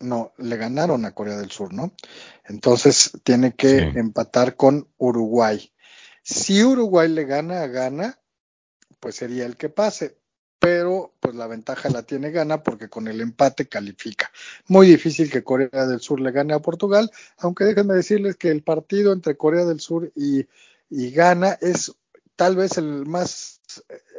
[0.01, 1.95] No, le ganaron a Corea del Sur, ¿no?
[2.45, 5.73] Entonces tiene que empatar con Uruguay.
[6.23, 8.19] Si Uruguay le gana a Ghana,
[9.01, 10.17] pues sería el que pase
[10.65, 14.33] pero pues la ventaja la tiene Ghana porque con el empate califica.
[14.67, 18.63] Muy difícil que Corea del Sur le gane a Portugal, aunque déjenme decirles que el
[18.63, 20.47] partido entre Corea del Sur y,
[20.89, 21.95] y Ghana es
[22.35, 23.61] tal vez el más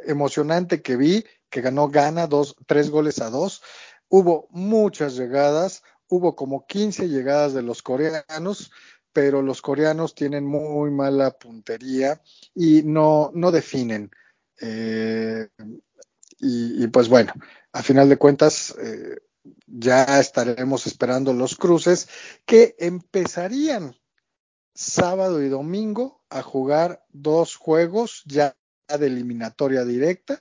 [0.06, 3.62] emocionante que vi, que ganó Ghana dos, tres goles a dos.
[4.08, 8.70] Hubo muchas llegadas, hubo como 15 llegadas de los coreanos,
[9.12, 12.20] pero los coreanos tienen muy mala puntería
[12.54, 14.10] y no, no definen.
[14.60, 15.48] Eh,
[16.38, 17.32] y, pues bueno,
[17.72, 19.16] a final de cuentas eh,
[19.66, 22.08] ya estaremos esperando los cruces
[22.44, 23.96] que empezarían
[24.74, 28.54] sábado y domingo a jugar dos juegos ya
[28.86, 30.40] de eliminatoria directa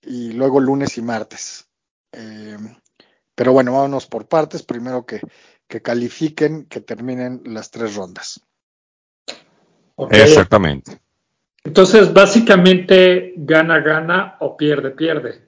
[0.00, 1.68] y luego lunes y martes.
[2.12, 2.56] Eh,
[3.34, 4.62] pero bueno, vámonos por partes.
[4.62, 5.20] Primero que,
[5.66, 8.40] que califiquen, que terminen las tres rondas.
[10.10, 11.00] Exactamente.
[11.64, 15.46] Entonces, básicamente, gana, gana o pierde, pierde.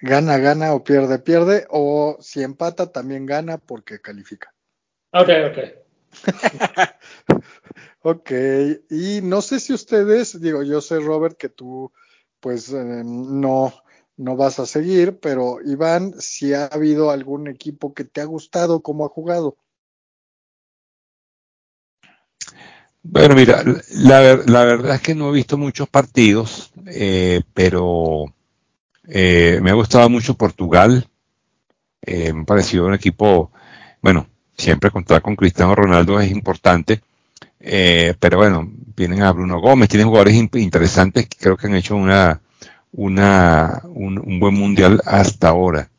[0.00, 1.66] Gana, gana o pierde, pierde.
[1.70, 4.54] O si empata, también gana porque califica.
[5.12, 5.58] Ok, ok.
[8.02, 8.30] ok,
[8.90, 11.92] y no sé si ustedes, digo, yo sé, Robert, que tú,
[12.40, 13.72] pues, eh, no,
[14.16, 18.82] no vas a seguir, pero Iván, si ha habido algún equipo que te ha gustado,
[18.82, 19.56] cómo ha jugado.
[23.02, 24.20] Bueno, mira, la,
[24.64, 28.26] verdad es que no he visto muchos partidos, eh, pero
[29.06, 31.08] eh, me ha gustado mucho Portugal.
[32.02, 33.50] Eh, me ha parecido un equipo,
[34.02, 37.00] bueno, siempre contar con Cristiano Ronaldo es importante,
[37.60, 42.40] pero bueno, vienen a Bruno Gómez, tienen jugadores interesantes que creo que han hecho una,
[42.92, 45.90] una, un, buen mundial hasta ahora.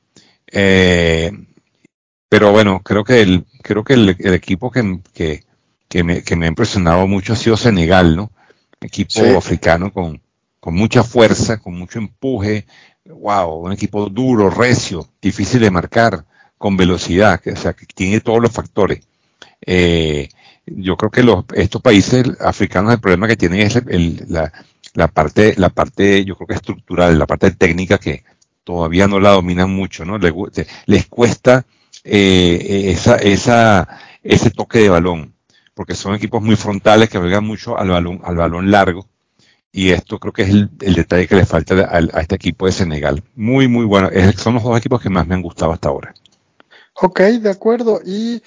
[2.29, 5.43] pero bueno, creo que el, creo que el, equipo que, que
[5.89, 8.31] que me, que me ha impresionado mucho ha sido Senegal, ¿no?
[8.79, 10.21] Equipo africano con,
[10.59, 12.65] con mucha fuerza, con mucho empuje,
[13.05, 16.23] wow, un equipo duro, recio, difícil de marcar,
[16.57, 19.01] con velocidad, que, o sea, que tiene todos los factores.
[19.65, 20.29] Eh,
[20.75, 24.51] yo creo que los, estos países africanos el problema que tienen es el, la,
[24.93, 28.23] la, parte, la parte, yo creo que estructural, la parte técnica que
[28.63, 30.17] todavía no la dominan mucho, ¿no?
[30.17, 30.33] Les,
[30.85, 31.65] les cuesta
[32.03, 33.87] eh, esa, esa,
[34.23, 35.33] ese toque de balón
[35.79, 39.07] porque son equipos muy frontales que juegan mucho al balón, al balón largo.
[39.71, 43.23] Y esto creo que es el, detalle que le falta a, este equipo de Senegal.
[43.33, 44.09] Muy, muy bueno.
[44.35, 46.13] son los dos equipos que más me han gustado hasta ahora.
[47.01, 48.01] Ok, de acuerdo.
[48.05, 48.43] Y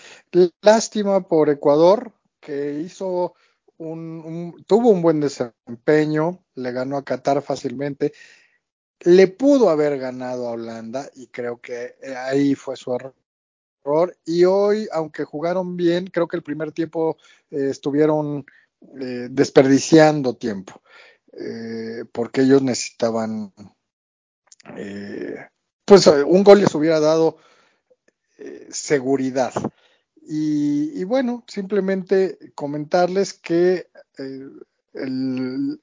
[0.60, 3.34] lástima por Ecuador, que hizo
[3.78, 8.12] un, tuvo un buen desempeño, le ganó a Qatar fácilmente.
[9.00, 14.86] Le pudo haber ganado a Holanda y creo que ahí fue su error y hoy,
[14.92, 17.16] aunque jugaron bien, creo que el primer tiempo
[17.50, 18.44] eh, estuvieron
[19.00, 20.82] eh, desperdiciando tiempo,
[21.32, 23.52] eh, porque ellos necesitaban,
[25.84, 27.38] pues un gol les hubiera dado
[28.70, 29.52] seguridad.
[30.24, 33.88] Y, bueno, simplemente comentarles que
[34.94, 35.80] el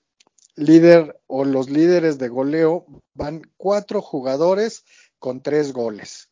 [0.56, 4.86] líder o los líderes de goleo van cuatro jugadores
[5.18, 6.30] con tres goles.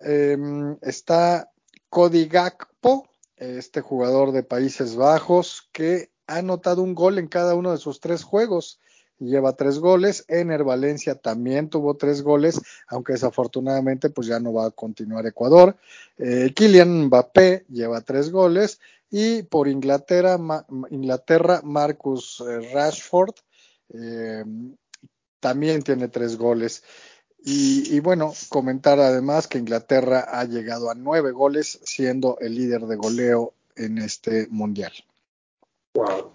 [0.00, 1.50] Em, está
[1.88, 7.72] Cody Gakpo, este jugador de Países Bajos, que ha anotado un gol en cada uno
[7.72, 8.80] de sus tres juegos.
[9.24, 10.24] Lleva tres goles.
[10.28, 15.76] Ener Valencia también tuvo tres goles, aunque desafortunadamente pues ya no va a continuar Ecuador.
[16.18, 18.80] Eh, Kylian Mbappé lleva tres goles.
[19.10, 20.38] Y por Inglaterra,
[20.90, 23.34] Inglaterra Marcus eh, Rashford
[23.90, 24.76] em,
[25.38, 26.82] también tiene tres goles.
[27.46, 32.96] Y, bueno, comentar además que Inglaterra ha llegado a nueve goles, siendo el líder de
[32.96, 34.92] goleo en este mundial.
[35.94, 36.33] Wow.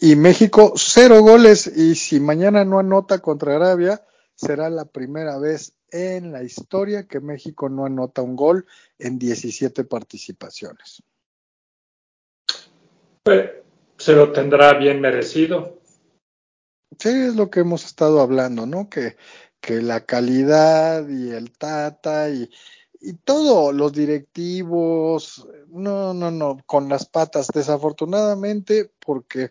[0.00, 1.66] Y México, cero goles.
[1.66, 7.20] Y si mañana no anota contra Arabia, será la primera vez en la historia que
[7.20, 8.66] México no anota un gol
[8.98, 11.02] en 17 participaciones.
[13.96, 15.80] se lo tendrá bien merecido.
[16.98, 18.90] Sí, es lo que hemos estado hablando, ¿no?
[18.90, 19.16] Que,
[19.60, 22.50] que la calidad y el tata y,
[23.00, 29.50] y todo, los directivos, no, no, no, con las patas, desafortunadamente, porque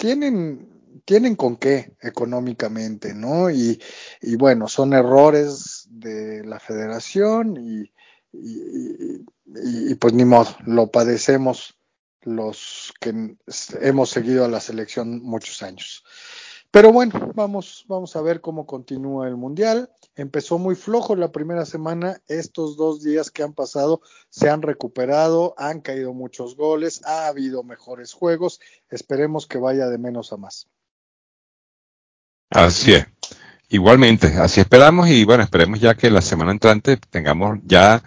[0.00, 3.50] tienen, tienen con qué económicamente, ¿no?
[3.50, 3.78] Y,
[4.22, 7.92] y bueno, son errores de la federación y,
[8.32, 9.22] y,
[9.90, 11.76] y, pues ni modo, lo padecemos
[12.22, 13.36] los que
[13.82, 16.02] hemos seguido a la selección muchos años.
[16.72, 19.90] Pero bueno, vamos, vamos a ver cómo continúa el Mundial.
[20.14, 22.20] Empezó muy flojo la primera semana.
[22.28, 27.64] Estos dos días que han pasado se han recuperado, han caído muchos goles, ha habido
[27.64, 28.60] mejores juegos.
[28.88, 30.68] Esperemos que vaya de menos a más.
[32.50, 33.06] Así es.
[33.68, 38.02] Igualmente, así esperamos y bueno, esperemos ya que la semana entrante tengamos ya,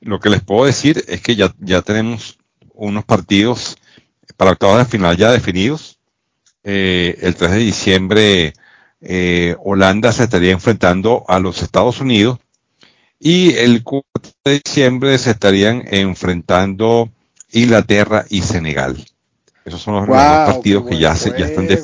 [0.00, 2.36] lo que les puedo decir es que ya, ya tenemos
[2.74, 3.76] unos partidos
[4.36, 6.00] para octavos de final ya definidos
[6.64, 8.54] eh, el 3 de diciembre
[9.00, 12.38] eh, Holanda se estaría enfrentando a los Estados Unidos
[13.20, 14.02] y el 4
[14.44, 17.10] de diciembre se estarían enfrentando
[17.52, 18.96] Inglaterra y Senegal.
[19.64, 21.82] Esos son los, partidos que ya, se, ya están de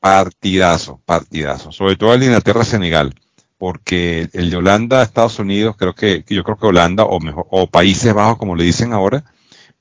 [0.00, 1.72] partidazo, partidazo.
[1.72, 3.14] Sobre todo el Inglaterra-Senegal,
[3.58, 7.66] porque el de Holanda, Estados Unidos, creo que yo creo que Holanda o mejor o
[7.68, 9.24] Países Bajos, como le dicen ahora,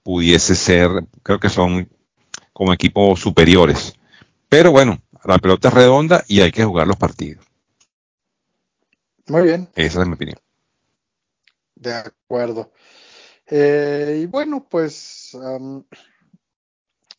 [0.04, 0.90] pudiese ser,
[1.24, 1.90] creo que son
[2.58, 3.94] como equipos superiores.
[4.50, 7.46] Pero bueno, la pelota es redonda y hay que jugar los partidos.
[9.28, 9.70] Muy bien.
[9.76, 10.40] Esa es mi opinión.
[11.76, 12.72] De acuerdo.
[13.46, 15.38] Eh, y bueno, pues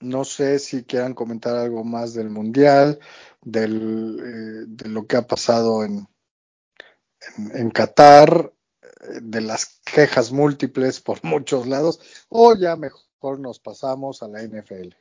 [0.00, 2.98] no sé si quieran comentar algo más del Mundial,
[3.40, 6.08] del, eh, de lo que ha pasado en,
[7.36, 13.60] en, en Qatar, eh, de las quejas múltiples por muchos lados, o ya mejor nos
[13.60, 14.96] pasamos a la NFL.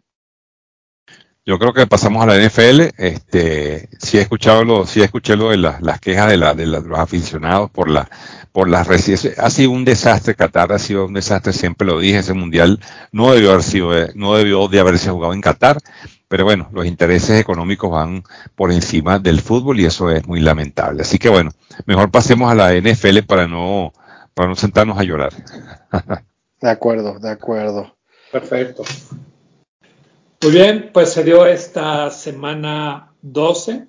[1.48, 2.90] Yo creo que pasamos a la NFL.
[2.98, 7.00] Este, sí he escuchado lo, sí escuché lo de las quejas de, la, de, los
[7.00, 8.10] aficionados por la,
[8.52, 9.40] por las residencias.
[9.40, 10.36] Ha sido un desastre.
[10.36, 11.54] Qatar ha sido un desastre.
[11.54, 12.18] Siempre lo dije.
[12.18, 12.82] Ese mundial
[13.14, 15.78] no debió haber sido, no debió de haberse jugado en Qatar.
[16.28, 21.04] Pero bueno, los intereses económicos van por encima del fútbol y eso es muy lamentable.
[21.04, 21.52] Así que bueno,
[21.86, 23.94] mejor pasemos a la NFL para no,
[24.34, 25.32] para no sentarnos a llorar.
[26.60, 27.96] de acuerdo, de acuerdo.
[28.34, 28.84] Perfecto.
[30.44, 33.88] Muy bien, pues se dio esta semana 12,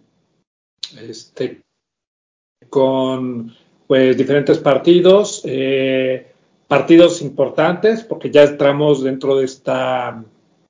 [0.99, 1.61] este,
[2.71, 3.55] con
[3.87, 6.33] pues diferentes partidos, eh,
[6.67, 10.25] partidos importantes, porque ya entramos dentro de esta,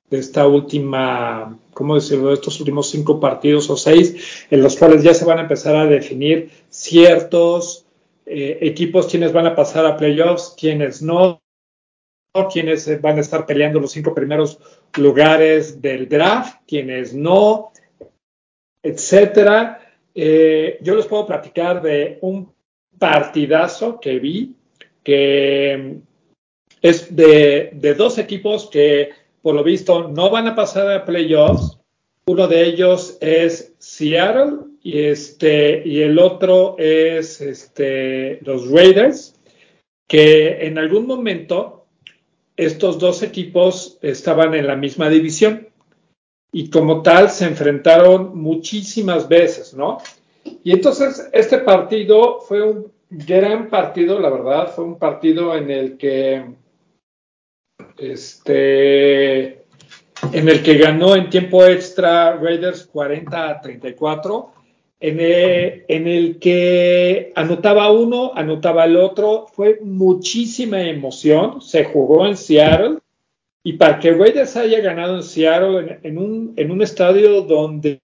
[0.09, 5.01] de esta última, ¿cómo decirlo?, de estos últimos cinco partidos o seis, en los cuales
[5.01, 7.85] ya se van a empezar a definir ciertos
[8.25, 11.41] eh, equipos, quienes van a pasar a playoffs, quienes no,
[12.51, 14.59] quienes van a estar peleando los cinco primeros
[14.97, 17.71] lugares del draft, quienes no,
[18.83, 19.79] etcétera.
[20.13, 22.53] Eh, yo les puedo platicar de un
[22.99, 24.55] partidazo que vi,
[25.03, 25.97] que
[26.81, 29.09] es de, de, dos equipos que
[29.41, 31.79] por lo visto no van a pasar a playoffs.
[32.27, 39.35] Uno de ellos es Seattle y, este, y el otro es este, los Raiders,
[40.07, 41.78] que en algún momento
[42.59, 45.69] estos dos equipos estaban en la misma división
[46.51, 49.99] y como tal se enfrentaron muchísimas veces, ¿no?
[50.63, 55.97] Y entonces este partido fue un gran partido, la verdad, fue un partido en el
[55.97, 56.53] que
[57.97, 59.63] este
[60.33, 64.51] en el que ganó en tiempo extra Raiders 40 a 34
[64.99, 72.97] en el, que anotaba uno, anotaba el otro, fue muchísima emoción, se jugó en Seattle.
[73.63, 78.01] Y para que Raiders haya ganado en Seattle en, un, en un estadio donde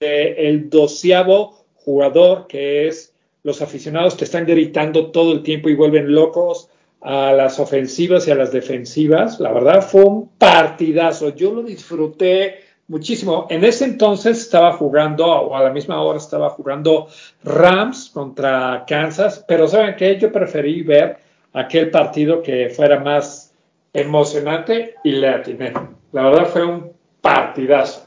[0.00, 6.12] el doceavo jugador, que es los aficionados que están gritando todo el tiempo y vuelven
[6.12, 6.68] locos
[7.00, 12.65] a las ofensivas y a las defensivas, la verdad fue un partidazo, yo lo disfruté
[12.88, 13.46] muchísimo.
[13.50, 17.08] En ese entonces estaba jugando, o a la misma hora estaba jugando
[17.42, 21.18] Rams contra Kansas, pero saben que yo preferí ver
[21.52, 23.52] aquel partido que fuera más
[23.92, 25.72] emocionante y le atiné.
[26.12, 28.06] La verdad fue un partidazo.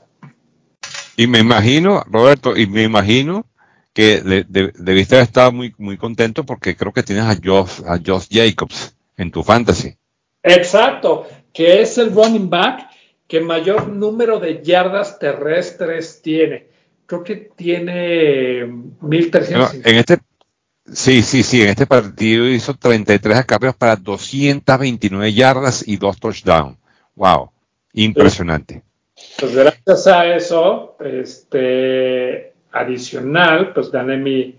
[1.17, 3.45] Y me imagino, Roberto, y me imagino
[3.93, 4.21] que
[4.77, 8.95] debiste haber estado muy, muy contento porque creo que tienes a Josh, a Josh Jacobs
[9.17, 9.97] en tu fantasy.
[10.41, 12.87] Exacto, que es el running back
[13.29, 16.67] que mayor número de yardas terrestres tiene.
[17.05, 18.65] Creo que tiene
[19.01, 19.75] 1300.
[19.85, 20.17] en este,
[20.91, 26.75] sí, sí, sí, en este partido hizo 33 acarreos para 229 yardas y dos touchdowns.
[27.15, 27.51] Wow,
[27.93, 28.81] impresionante.
[29.39, 34.55] Pues gracias a eso, este, adicional, pues gané mi,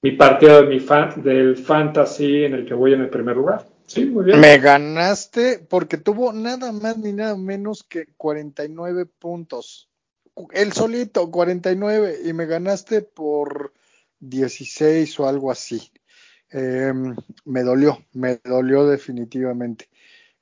[0.00, 3.66] mi partido de mi fan, del fantasy en el que voy en el primer lugar.
[3.96, 9.88] Me ganaste porque tuvo nada más ni nada menos que 49 puntos.
[10.52, 13.72] Él solito, 49, y me ganaste por
[14.20, 15.92] 16 o algo así.
[16.50, 17.14] Em,
[17.44, 19.88] me dolió, me dolió definitivamente.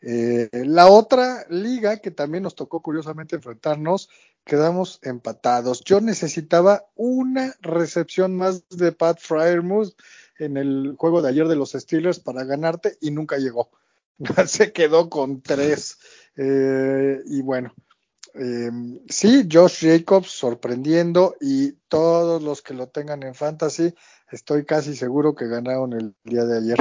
[0.00, 4.08] Eh, la otra liga que también nos tocó curiosamente enfrentarnos,
[4.44, 5.82] quedamos empatados.
[5.84, 9.94] Yo necesitaba una recepción más de Pat Fryermuth
[10.44, 13.70] en el juego de ayer de los Steelers para ganarte y nunca llegó.
[14.46, 15.98] Se quedó con tres.
[16.36, 17.74] Eh, y bueno,
[18.34, 18.70] eh,
[19.08, 23.94] sí, Josh Jacobs sorprendiendo y todos los que lo tengan en fantasy,
[24.30, 26.78] estoy casi seguro que ganaron el día de ayer.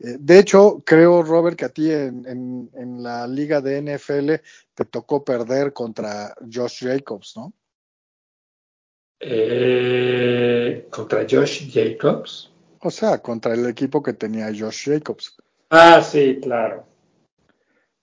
[0.00, 2.26] Eh, de hecho, creo, Robert, que a ti en,
[2.74, 4.34] en, la liga de NFL
[4.74, 7.52] te tocó perder contra Josh Jacobs, ¿no?
[9.20, 12.50] Eh, ¿Contra Josh Jacobs?
[12.80, 15.36] O sea, contra el equipo que tenía Josh Jacobs.
[15.68, 16.86] Ah, sí, claro.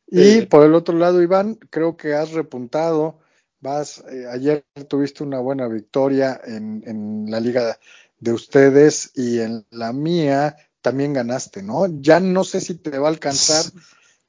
[0.07, 3.19] Y por el otro lado, Iván, creo que has repuntado.
[3.59, 7.77] Vas, eh, ayer tuviste una buena victoria en, en la liga
[8.19, 11.87] de ustedes y en la mía también ganaste, ¿no?
[12.01, 13.65] Ya no sé si te va a alcanzar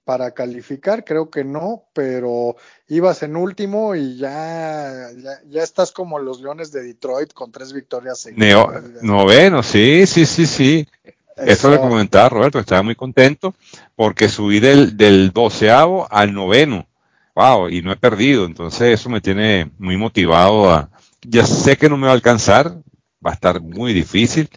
[0.08, 2.56] para calificar, creo que no, pero
[2.88, 5.10] ibas en último y ya,
[5.50, 9.02] ya, estás como los Leones de Detroit con tres victorias seguidas.
[9.02, 10.88] noveno, sí, sí, sí, sí.
[11.36, 13.54] Eso, le comentaba Roberto, estaba muy contento
[13.96, 16.86] porque subí del, del doceavo al noveno.
[17.34, 20.88] Wow, y no he perdido, entonces eso me tiene muy motivado a,
[21.20, 22.78] ya sé que no me va a alcanzar,
[23.22, 24.48] va a estar muy difícil,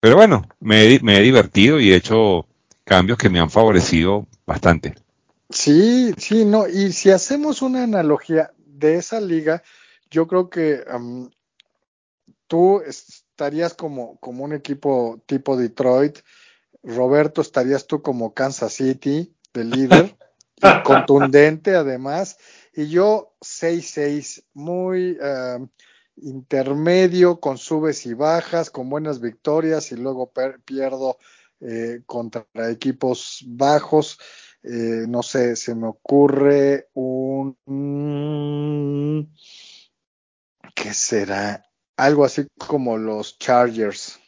[0.00, 2.46] pero bueno, me, me he divertido y he hecho
[2.92, 4.94] cambios que me han favorecido bastante.
[5.48, 9.62] Sí, sí, no, y si hacemos una analogía de esa liga,
[10.10, 10.84] yo creo que
[12.46, 16.18] tú estarías como, como un equipo tipo Detroit,
[16.82, 20.14] Roberto estarías tú como Kansas City, de líder,
[20.84, 22.36] contundente además,
[22.74, 25.16] y yo 6-6, muy
[26.16, 30.30] intermedio, con subes y bajas, con buenas victorias y luego
[30.66, 31.16] pierdo
[31.66, 34.18] eh, contra equipos bajos.
[34.62, 37.56] Eh, no sé, se me ocurre un...
[40.74, 41.64] ¿Qué será?
[41.96, 44.18] Algo así como los Chargers.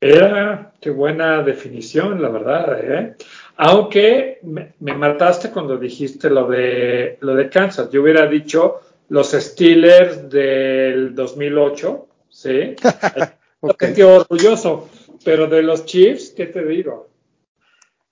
[0.00, 2.78] Era, qué buena definición, la verdad.
[2.82, 3.16] ¿eh?
[3.56, 7.88] Aunque me, me, mataste cuando dijiste lo de, lo de Kansas.
[7.90, 12.74] Yo hubiera dicho los Steelers del 2008, ¿sí?
[13.60, 14.02] okay.
[14.02, 14.88] orgulloso,
[15.24, 17.10] pero de los Chiefs, ¿qué te digo?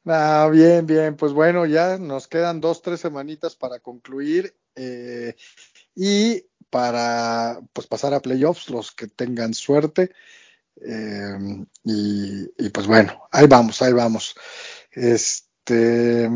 [0.06, 5.34] Ah, bien, bien, pues bueno, ya nos quedan dos, tres semanitas para concluir eh,
[5.94, 10.12] y para pues pasar a playoffs, los que tengan suerte.
[10.82, 14.34] Eh, y, y, pues bueno, ahí vamos, ahí vamos.
[14.92, 16.28] Este,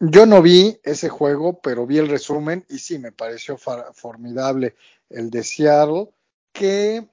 [0.00, 4.74] yo no vi ese juego, pero vi el resumen y sí, me pareció formidable
[5.08, 5.44] el de
[6.52, 7.08] que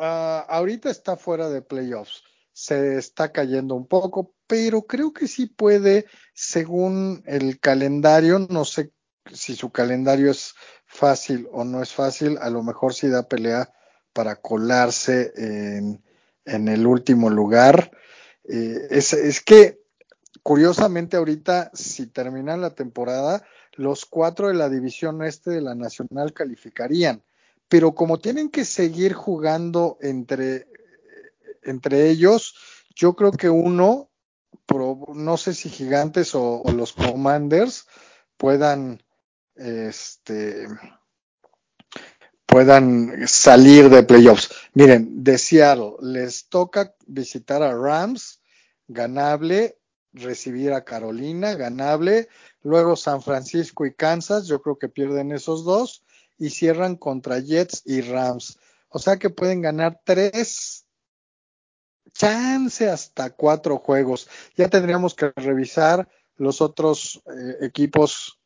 [0.00, 5.46] uh, ahorita está fuera de playoffs, se está cayendo un poco, pero creo que sí
[5.46, 8.92] puede, según el calendario, no sé
[9.32, 10.54] si su calendario es
[10.86, 13.72] fácil o no es fácil, a lo mejor sí da pelea
[14.12, 16.02] para colarse en,
[16.44, 17.92] en el último lugar.
[18.48, 19.80] Eh, es, es que
[20.42, 23.44] curiosamente ahorita, si terminan la temporada,
[23.74, 27.22] los cuatro de la división este de la Nacional calificarían.
[27.70, 30.66] Pero como tienen que seguir jugando entre,
[31.62, 32.56] entre ellos,
[32.96, 34.10] yo creo que uno,
[35.14, 37.86] no sé si gigantes o, los commanders,
[38.36, 39.00] puedan,
[39.54, 40.66] este,
[42.44, 44.50] puedan salir de playoffs.
[44.74, 48.42] Miren, de Seattle les toca visitar a Rams,
[48.88, 49.78] ganable,
[50.12, 52.28] recibir a Carolina, ganable.
[52.62, 56.02] Luego San Francisco y Kansas, yo creo que pierden esos dos.
[56.40, 58.58] Y cierran contra Jets y Rams.
[58.88, 60.86] O sea que pueden ganar tres,
[62.12, 64.28] chance hasta cuatro juegos.
[64.56, 68.40] Ya tendríamos que revisar los otros eh, equipos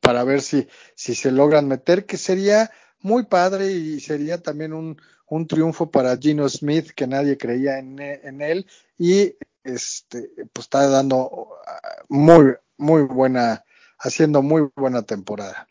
[0.00, 2.70] para ver si, si se logran meter, que sería
[3.00, 7.98] muy padre y sería también un, un triunfo para Gino Smith, que nadie creía en,
[8.00, 8.66] en él,
[8.98, 13.64] y este, pues está dando ah, muy, muy buena,
[13.98, 15.66] haciendo muy buena temporada.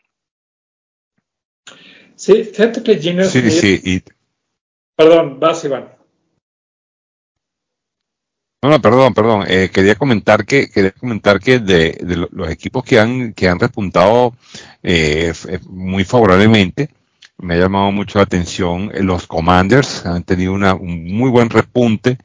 [2.22, 4.02] Sí, fíjate que Gino sí, Sí, y...
[4.94, 5.88] Perdón, vas Iván.
[8.62, 9.44] No, no, perdón, perdón.
[9.48, 13.58] Eh, quería comentar que quería comentar que de, de, los equipos que han que han
[13.58, 14.36] repuntado
[14.84, 15.32] eh,
[15.68, 16.90] muy favorablemente,
[17.38, 18.92] me ha llamado mucho la atención.
[18.94, 22.18] Eh, los Commanders han tenido una, un muy buen repunte.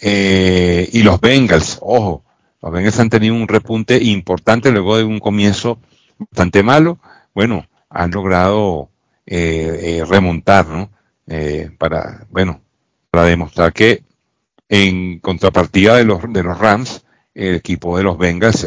[0.00, 2.22] Eh, y los Bengals, ojo,
[2.62, 5.80] los Bengals han tenido un repunte importante luego de un comienzo
[6.20, 7.00] bastante malo.
[7.34, 8.90] Bueno, han logrado
[9.26, 10.90] eh, remontar, ¿no?
[11.78, 12.60] para, bueno,
[13.10, 14.02] para demostrar que
[14.68, 18.66] en contrapartida de los, de los Rams, el equipo de los Bengals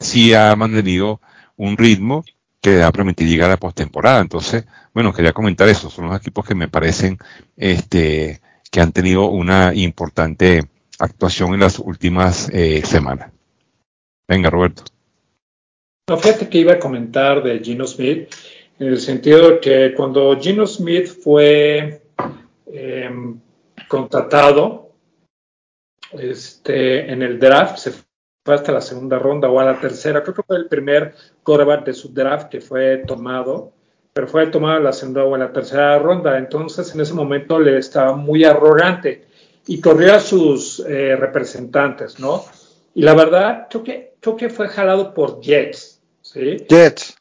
[0.00, 1.20] sí ha mantenido
[1.56, 2.24] un ritmo
[2.62, 4.20] que le va a permitir llegar a postemporada.
[4.20, 4.64] Entonces,
[4.94, 5.90] bueno, quería comentar eso.
[5.90, 7.18] Son los equipos que me parecen
[7.56, 8.40] este,
[8.70, 10.62] que han tenido una importante
[10.98, 13.32] actuación en las últimas eh, semanas.
[14.28, 14.84] Venga, Roberto.
[16.08, 18.28] No, fíjate que iba a comentar de Gino Smith,
[18.82, 22.02] en el sentido de que cuando Gino Smith fue
[22.66, 23.38] em,
[23.86, 24.90] contratado
[26.10, 30.20] este, en el draft, se fue hasta la segunda ronda o a la tercera.
[30.24, 31.14] Creo que fue el primer
[31.44, 33.72] quarterback de su draft que fue tomado,
[34.12, 36.36] pero fue tomado en la segunda o en la tercera ronda.
[36.36, 39.26] Entonces, en ese momento le estaba muy arrogante
[39.64, 42.44] y corrió a sus eh, representantes, ¿no?
[42.94, 46.56] Y la verdad, creo que, creo que fue jalado por Jets, ¿sí?
[46.68, 47.16] Jets.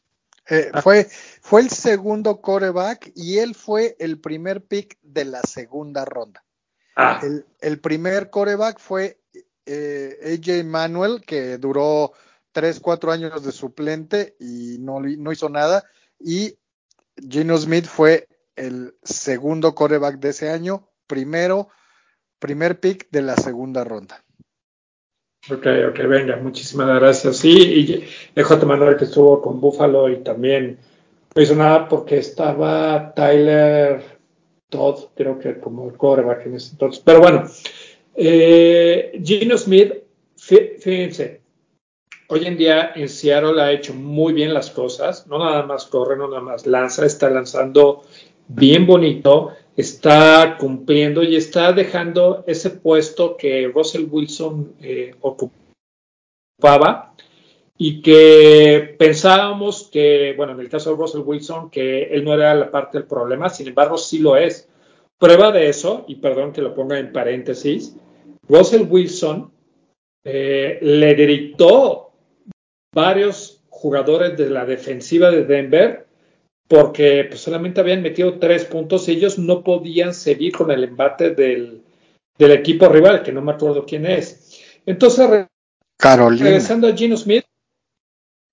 [0.50, 0.82] Eh, ah.
[0.82, 1.08] fue,
[1.52, 6.46] fue el segundo quarterback y él fue el primer pick de la segunda ronda.
[6.96, 7.20] Ah.
[7.22, 9.20] El, el primer quarterback fue
[9.66, 12.14] eh, AJ Manuel, que duró
[12.54, 15.84] 3, 4 años de suplente y no, no hizo nada.
[16.22, 16.56] Y
[17.18, 21.68] Gino Smith fue el segundo coreback de ese año, primero,
[22.40, 24.24] primer pick de la segunda ronda.
[25.52, 27.36] Ok, ok, venga, muchísimas gracias.
[27.36, 28.66] Sí, y J.
[28.66, 30.80] Manuel que estuvo con Buffalo y también
[31.36, 34.04] no hizo nada porque estaba Tyler
[34.70, 37.02] Todd, creo que como el coreback en ese entonces.
[37.06, 37.44] Pero bueno,
[38.16, 39.94] eh, Gino Smith,
[40.36, 41.42] fíjense,
[42.28, 46.18] hoy en día en Seattle ha hecho muy bien las cosas, no nada más corre,
[46.18, 48.04] no nada más lanza, está lanzando
[48.48, 57.11] bien bonito, está cumpliendo y está dejando ese puesto que Russell Wilson eh, ocupaba
[57.84, 62.54] y que pensábamos que, bueno, en el caso de Russell Wilson, que él no era
[62.54, 64.70] la parte del problema, sin embargo sí lo es.
[65.18, 67.96] Prueba de eso, y perdón que lo ponga en paréntesis,
[68.48, 69.52] Russell Wilson
[70.24, 72.12] eh, le gritó
[72.94, 76.06] varios jugadores de la defensiva de Denver
[76.68, 81.32] porque pues, solamente habían metido tres puntos y ellos no podían seguir con el embate
[81.32, 81.82] del,
[82.38, 84.62] equipo rival, que no me acuerdo quién es.
[84.86, 85.48] Entonces,
[86.00, 87.46] regresando a Gino Smith,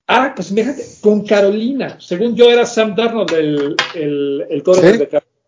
[0.09, 5.39] ah, pues fíjate, con Carolina, según yo era Sam Darnold el, el, el de Carolina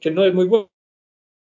[0.00, 0.68] que no es muy bueno,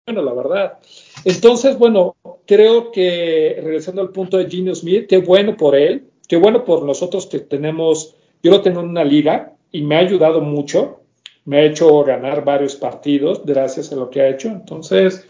[0.08, 0.80] la verdad.
[1.26, 2.16] Entonces, bueno,
[2.46, 6.84] creo que regresando al punto de Gino Smith, qué bueno por él, qué bueno por
[6.84, 11.02] nosotros que tenemos, yo lo tengo en una liga y me ha ayudado mucho,
[11.46, 14.50] me ha hecho ganar varios partidos gracias a lo que ha hecho.
[14.50, 15.28] Entonces,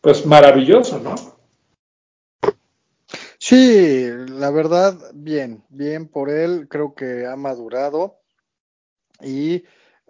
[0.00, 1.37] pues maravilloso, ¿no?
[3.48, 8.20] Sí, la verdad, bien, bien por él, creo que ha madurado
[9.22, 9.64] y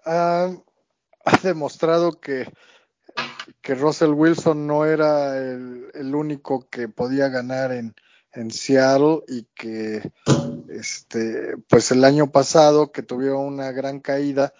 [0.04, 0.50] ha
[1.24, 2.52] ha demostrado que,
[3.60, 7.94] que Russell Wilson no era el, único que podía ganar en,
[8.32, 10.10] en, Seattle y que
[10.68, 14.52] este pues el año pasado que tuvieron una gran caída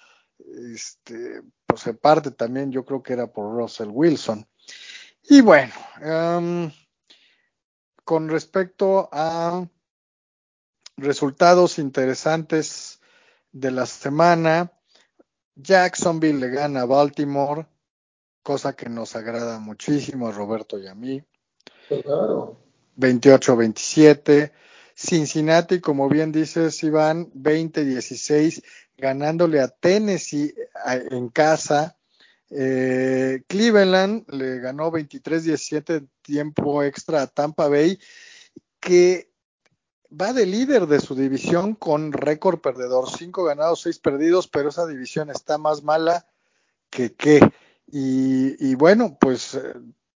[0.72, 4.47] este pues en parte también yo creo que era por Russell Wilson.
[5.29, 5.72] Y bueno
[8.09, 9.68] con respecto a
[10.96, 13.00] resultados interesantes
[13.52, 14.72] de la semana
[15.54, 17.66] Jacksonville le gana a Baltimore,
[18.42, 21.22] cosa que nos agrada muchísimo a Roberto y a mí.
[21.86, 22.56] Claro.
[22.96, 24.52] 28-27.
[24.94, 28.64] Cincinnati, como bien dices, Iván, 20-16,
[28.96, 30.54] ganándole a Tennessee
[31.11, 31.97] en casa.
[32.51, 37.99] Eh, Cleveland le ganó 23-17 tiempo extra a Tampa Bay,
[38.80, 39.30] que
[40.11, 44.86] va de líder de su división con récord perdedor, cinco ganados, seis perdidos, pero esa
[44.86, 46.26] división está más mala
[46.90, 47.40] que qué.
[47.90, 49.74] Y, bueno, pues eh,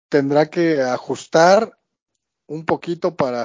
[0.08, 1.78] tendrá que ajustar
[2.46, 3.44] un poquito para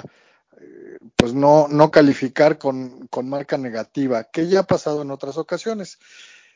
[0.60, 5.38] eh, pues no, no calificar con, con marca negativa, que ya ha pasado en otras
[5.38, 6.00] ocasiones.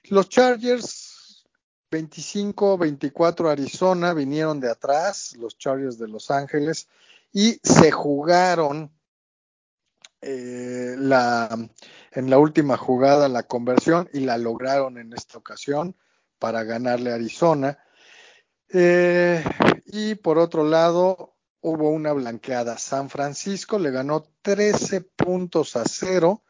[0.05, 1.09] Los Chargers
[1.89, 6.87] 25-24 Arizona vinieron de atrás, los Chargers de Los Ángeles,
[7.31, 8.91] y se jugaron
[10.21, 11.49] eh, la,
[12.11, 15.95] en la última jugada la conversión y la lograron en esta ocasión
[16.39, 17.79] para ganarle a Arizona.
[18.71, 19.43] Eh,
[19.85, 22.77] y por otro lado, hubo una blanqueada.
[22.77, 26.43] San Francisco le ganó 13 puntos a cero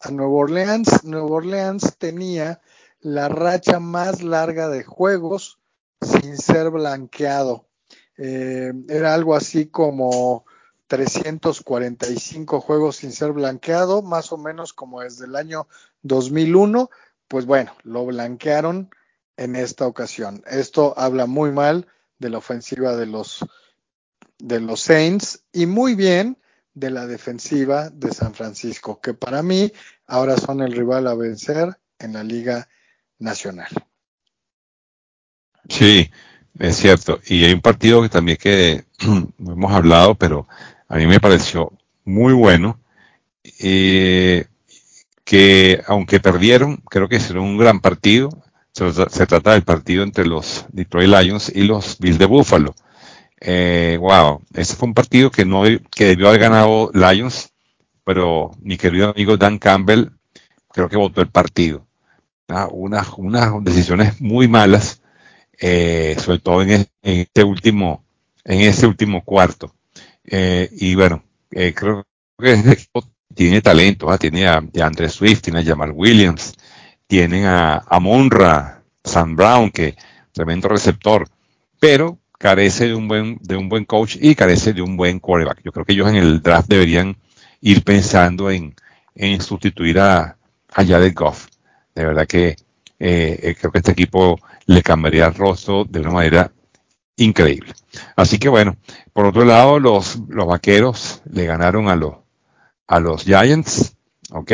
[0.00, 1.04] a Nueva Orleans.
[1.04, 2.60] Nueva Orleans tenía
[3.06, 5.60] la racha más larga de juegos
[6.00, 7.68] sin ser blanqueado.
[8.18, 10.44] Eh, era algo así como
[10.88, 15.68] 345 juegos sin ser blanqueado, más o menos como desde el año
[16.02, 16.90] 2001.
[17.28, 18.90] Pues bueno, lo blanquearon
[19.36, 20.42] en esta ocasión.
[20.50, 21.86] Esto habla muy mal
[22.18, 23.38] de la ofensiva de los,
[24.38, 26.38] de los Saints y muy bien
[26.74, 29.72] de la defensiva de San Francisco, que para mí
[30.08, 32.68] ahora son el rival a vencer en la Liga
[33.18, 33.68] Nacional.
[35.68, 36.10] Sí,
[36.58, 37.20] es cierto.
[37.26, 38.84] Y hay un partido que también que
[39.38, 40.46] hemos hablado, pero
[40.88, 41.72] a mí me pareció
[42.04, 42.78] muy bueno.
[43.60, 44.46] Eh,
[45.24, 48.30] que aunque perdieron, creo que hicieron un gran partido.
[48.72, 52.74] Se, trata del partido entre los Detroit Lions y los Bills de Buffalo.
[53.40, 57.52] Eh, wow, ese fue un partido que no que debió haber ganado Lions,
[58.04, 60.10] pero mi querido amigo Dan Campbell
[60.72, 61.85] creo que votó el partido.
[62.48, 65.02] Unas, unas decisiones muy malas,
[65.58, 68.04] eh, sobre todo en, este último,
[68.44, 69.74] en este último cuarto.
[70.24, 72.06] Eh, y bueno, eh, creo
[72.38, 76.54] que este equipo tiene talento, tiene a, a Andrés Swift, tiene a Jamal Williams,
[77.06, 79.96] tienen a, a Monra, Sam Brown, que
[80.32, 81.28] tremendo receptor,
[81.80, 85.62] pero carece de un buen, de un buen coach y carece de un buen quarterback.
[85.64, 87.16] Yo creo que ellos en el draft deberían
[87.60, 88.74] ir pensando en,
[89.14, 90.36] en sustituir a,
[90.72, 91.48] a Jared Goff.
[91.96, 92.56] De verdad que
[92.98, 96.52] eh, eh, creo que este equipo le cambiaría el rostro de una manera
[97.16, 97.72] increíble.
[98.14, 98.76] Así que bueno,
[99.14, 102.16] por otro lado, los, los vaqueros le ganaron a los,
[102.86, 103.96] a los Giants,
[104.30, 104.52] ¿ok?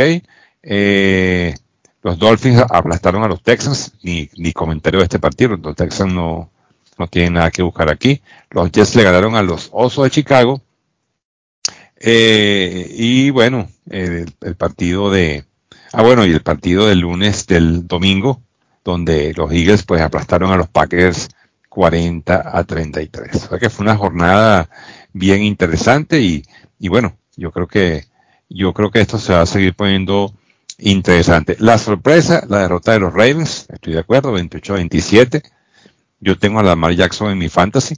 [0.62, 1.55] Eh,
[2.03, 6.51] los Dolphins aplastaron a los Texans, ni, ni comentario de este partido, los Texans no,
[6.99, 8.22] no tienen nada que buscar aquí.
[8.51, 10.61] Los Jets le ganaron a los Osos de Chicago.
[12.01, 15.45] y bueno, el, partido de,
[15.93, 18.43] Ah, bueno, y el partido del lunes, del domingo,
[18.84, 21.28] donde los Eagles pues aplastaron a los Packers
[21.68, 23.34] 40 a 33.
[23.45, 24.68] O sea que fue una jornada
[25.12, 26.43] bien interesante y,
[26.78, 28.05] y bueno, yo creo que
[28.49, 30.32] yo creo que esto se va a seguir poniendo
[30.78, 31.57] interesante.
[31.59, 35.43] La sorpresa, la derrota de los Ravens, estoy de acuerdo, 28 a 27.
[36.20, 37.97] Yo tengo a Lamar Jackson en mi fantasy.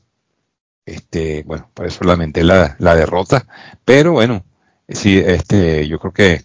[0.86, 3.46] Este, bueno, por eso lamenté la, la derrota,
[3.84, 4.44] pero bueno,
[4.88, 6.44] sí, este, yo creo que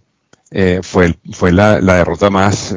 [0.52, 2.76] eh, fue, fue la, derrota más,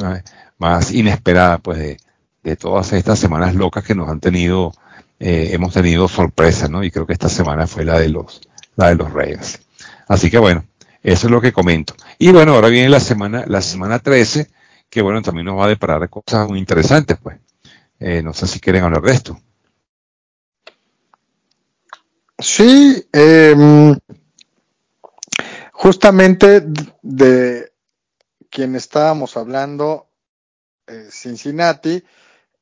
[0.58, 1.96] más inesperada pues de,
[2.42, 4.72] de, todas estas semanas locas que nos han tenido,
[5.18, 6.84] eh, hemos tenido sorpresas, ¿no?
[6.84, 8.42] Y creo que esta semana fue la de los,
[8.76, 9.60] la de los Reyes.
[10.08, 10.64] Así que bueno,
[11.02, 11.94] eso es lo que comento.
[12.18, 14.50] Y bueno, ahora viene la semana, la semana 13,
[14.90, 17.38] que bueno, también nos va a deparar cosas muy interesantes, pues.
[17.98, 19.40] Eh, no sé si quieren hablar de esto.
[22.38, 23.06] Sí,
[25.82, 26.64] Justamente
[27.02, 27.72] de
[28.48, 30.06] quien estábamos hablando,
[30.86, 32.04] eh, Cincinnati,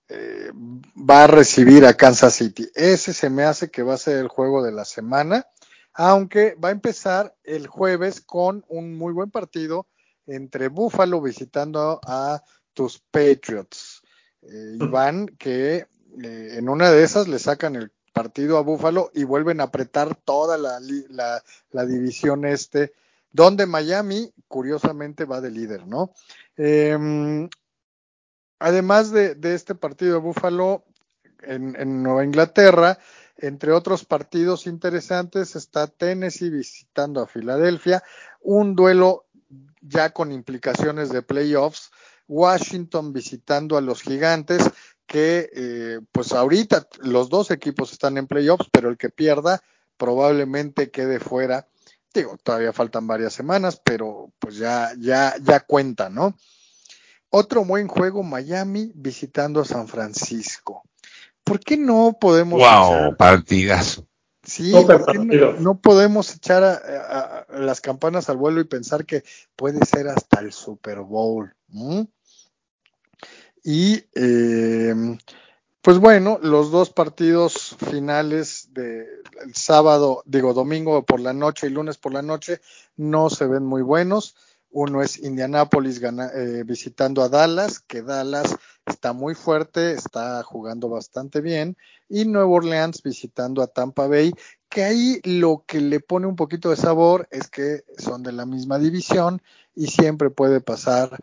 [0.09, 2.71] eh, va a recibir a Kansas City.
[2.75, 5.47] Ese se me hace que va a ser el juego de la semana,
[5.93, 9.87] aunque va a empezar el jueves con un muy buen partido
[10.27, 12.43] entre Buffalo visitando a
[12.73, 14.01] tus Patriots.
[14.41, 19.61] Eh, Iván, que en una de esas le sacan el partido a Buffalo y vuelven
[19.61, 20.81] a apretar toda la,
[21.71, 22.95] la división este
[23.33, 26.13] donde Miami, curiosamente, va de líder, ¿no?
[26.57, 27.49] Em,
[28.59, 30.85] además de, este partido de Búfalo
[31.43, 32.99] en, Nueva Inglaterra,
[33.37, 38.03] entre otros partidos interesantes, está Tennessee visitando a Filadelfia,
[38.41, 39.27] un duelo
[39.81, 41.91] ya con implicaciones de playoffs,
[42.29, 44.63] Washington visitando a los gigantes,
[45.07, 49.63] que eh, pues ahorita los dos equipos están en playoffs, pero el que pierda
[49.97, 51.67] probablemente quede fuera
[52.13, 56.37] Digo, todavía faltan varias semanas, pero pues ya, ya, ya cuenta, ¿no?
[57.29, 60.83] Otro buen juego, Miami visitando a San Francisco.
[61.45, 62.61] ¿Por qué no podemos...
[62.61, 63.17] ¡Wow!
[63.17, 64.07] partidazo.
[64.43, 64.73] Sí,
[65.61, 69.23] no, podemos echar a, las campanas al vuelo y pensar que
[69.55, 71.55] puede ser hasta el Super Bowl?
[73.63, 74.95] Y eh,
[75.83, 79.07] pues bueno, los dos partidos finales del
[79.55, 82.61] sábado, digo domingo por la noche y lunes por la noche,
[82.97, 84.37] no se ven muy buenos.
[84.73, 88.55] Uno es Indianapolis eh, visitando a Dallas, que Dallas
[88.87, 91.77] está muy fuerte, está jugando bastante bien,
[92.09, 94.33] y Nueva Orleans visitando a Tampa Bay,
[94.69, 98.47] que ahí lo que le pone un poquito de sabor es que son de la
[98.47, 99.43] misma división
[99.75, 101.19] y siempre puede pasar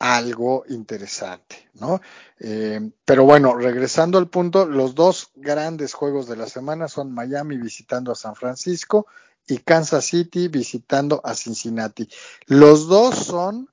[0.00, 2.00] algo interesante, ¿no?
[2.38, 7.58] Eh, pero bueno, regresando al punto, los dos grandes juegos de la semana son Miami
[7.58, 9.06] visitando a San Francisco
[9.46, 12.08] y Kansas City visitando a Cincinnati.
[12.46, 13.68] Los dos son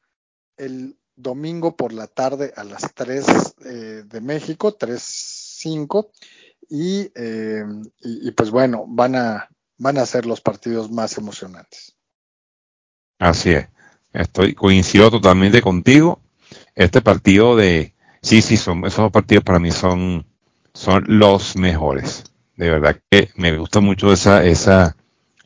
[0.57, 3.25] el domingo por la tarde a las 3
[3.65, 6.09] eh, de México, 3.05.
[6.69, 7.63] Y, eh,
[8.01, 11.95] y, y, pues bueno, van a, van a ser los partidos más emocionantes.
[13.17, 13.69] Así es.
[14.18, 16.20] Estoy, coincido totalmente contigo.
[16.76, 20.26] Este partido de, sí, sí, son, esos partidos para mí son,
[20.74, 22.24] son los mejores.
[22.55, 24.95] De verdad que me gusta mucho esa, esa,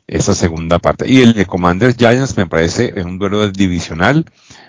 [0.06, 1.06] esa segunda parte.
[1.06, 4.24] Y el de Commanders Giants me parece, es un duelo divisional,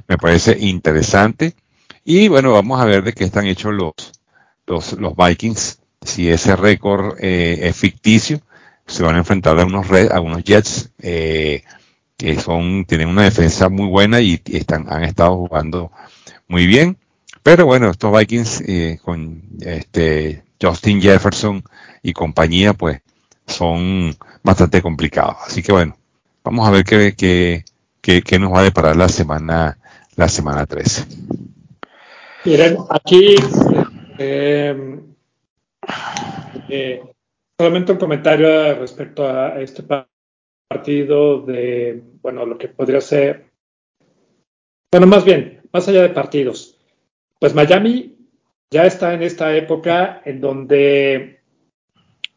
[0.08, 1.56] me parece interesante.
[2.04, 3.94] Y bueno, vamos a ver de qué están hechos los,
[4.68, 8.42] los, los Vikings, si ese récord eh, es ficticio,
[8.86, 11.64] se van a enfrentar a unos, red, a unos Jets eh,
[12.24, 15.92] que son, tienen una defensa muy buena y, están, han estado jugando
[16.48, 16.96] muy bien.
[17.44, 21.62] Pero bueno, estos Vikings eh, con este Justin Jefferson
[22.02, 23.02] y compañía, pues
[23.46, 25.36] son bastante complicados.
[25.46, 25.98] Así que bueno,
[26.46, 27.66] vamos a ver qué, qué,
[28.00, 29.78] qué, qué nos va a deparar la semana,
[30.16, 31.06] la semana 13.
[32.46, 33.36] Miren, aquí
[34.18, 34.98] eh,
[36.70, 37.04] eh,
[37.58, 39.84] solamente un comentario respecto a este
[40.70, 43.52] partido de, bueno, lo que podría ser,
[44.92, 46.80] bueno, más bien, más allá de partidos,
[47.40, 48.16] pues Miami
[48.72, 51.42] ya está en esta época en donde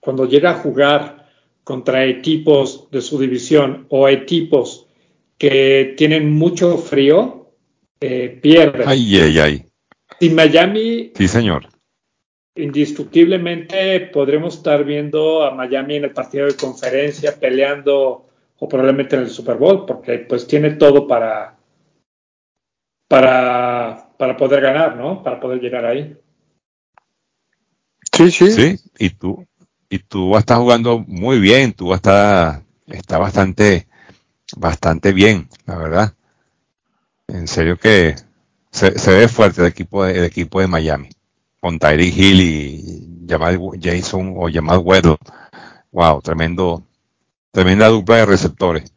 [0.01, 1.29] cuando llega a jugar
[1.65, 4.87] contra equipos de su división o equipos
[5.39, 7.53] que tienen mucho frío,
[8.01, 8.85] eh, pierde.
[8.87, 9.67] Ay, ay, ay.
[10.19, 11.13] Si Miami.
[11.15, 11.69] Sí, señor.
[12.55, 18.26] Indiscutiblemente podremos estar viendo a Miami en el partido de conferencia peleando
[18.59, 21.57] o probablemente en el Super Bowl, porque pues tiene todo para,
[23.09, 25.23] para, para poder ganar, ¿no?
[25.23, 26.17] Para poder llegar ahí.
[28.13, 28.51] Sí, sí.
[28.51, 29.47] Sí, y tú,
[29.91, 33.87] y tú estás jugando muy bien, tú está, está bastante,
[34.57, 36.15] bastante bien, la verdad.
[37.29, 38.15] En serio que
[38.71, 41.11] se, se ve fuerte el equipo de, el equipo de Miami,
[41.61, 45.17] con Tyreek Hill y Jamal Jason o Jamal Weddle.
[45.93, 46.85] Wow, tremendo,
[47.57, 48.93] tremenda dupla de receptores.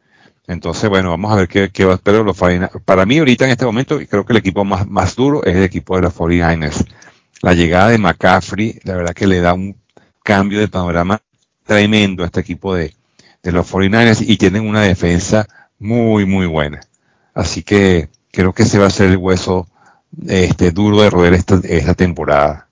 [0.46, 2.82] Entonces, bueno, vamos a ver qué, qué va a esperar los 49ers.
[2.84, 5.62] Para mí, ahorita en este momento, creo que el equipo más, más duro es el
[5.62, 6.84] equipo de los 49ers.
[7.40, 9.74] La llegada de McCaffrey, la verdad que le da un
[10.22, 11.22] cambio de panorama
[11.64, 12.94] tremendo a este equipo de,
[13.42, 15.48] de los 49ers y tienen una defensa
[15.78, 16.80] muy, muy buena.
[17.32, 19.68] Así que creo que ese va a ser el hueso
[20.28, 22.68] este, duro de roer esta, esta temporada.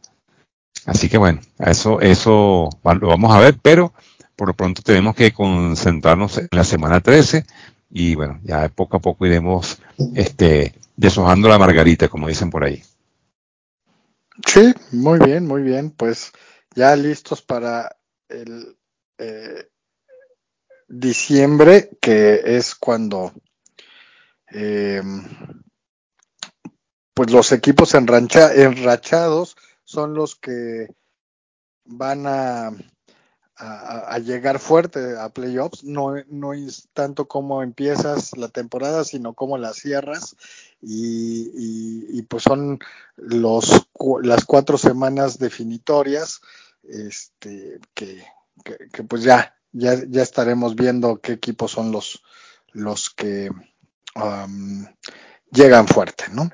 [0.85, 3.95] Así que bueno, eso, eso lo vamos a ver, pero
[4.39, 7.45] por lo pronto tenemos que concentrarnos en la semana 13
[7.91, 9.81] y bueno, ya poco a poco iremos
[10.15, 12.81] este, deshojando la margarita, como dicen por ahí.
[14.47, 15.91] Sí, muy bien, muy bien.
[15.91, 16.31] Pues
[16.77, 17.97] ya listos para
[18.29, 18.77] el
[19.19, 19.69] eh,
[20.87, 23.33] diciembre, que es cuando
[24.53, 25.03] eh,
[27.13, 30.87] pues los equipos enrancha, enrachados son los que
[31.85, 32.71] van a,
[33.59, 35.85] a, llegar fuerte a playoffs.
[35.85, 40.37] No, no es tanto como empiezas la temporada, sino como la cierras.
[40.81, 42.79] Y, y, y pues son
[43.17, 43.89] los,
[44.23, 46.41] las cuatro semanas definitorias
[46.89, 48.25] este, que,
[48.65, 52.23] que, que pues ya, ya, ya, estaremos viendo qué equipos son los,
[52.73, 53.51] los que
[54.15, 54.87] um,
[55.51, 56.51] llegan fuerte, ¿no?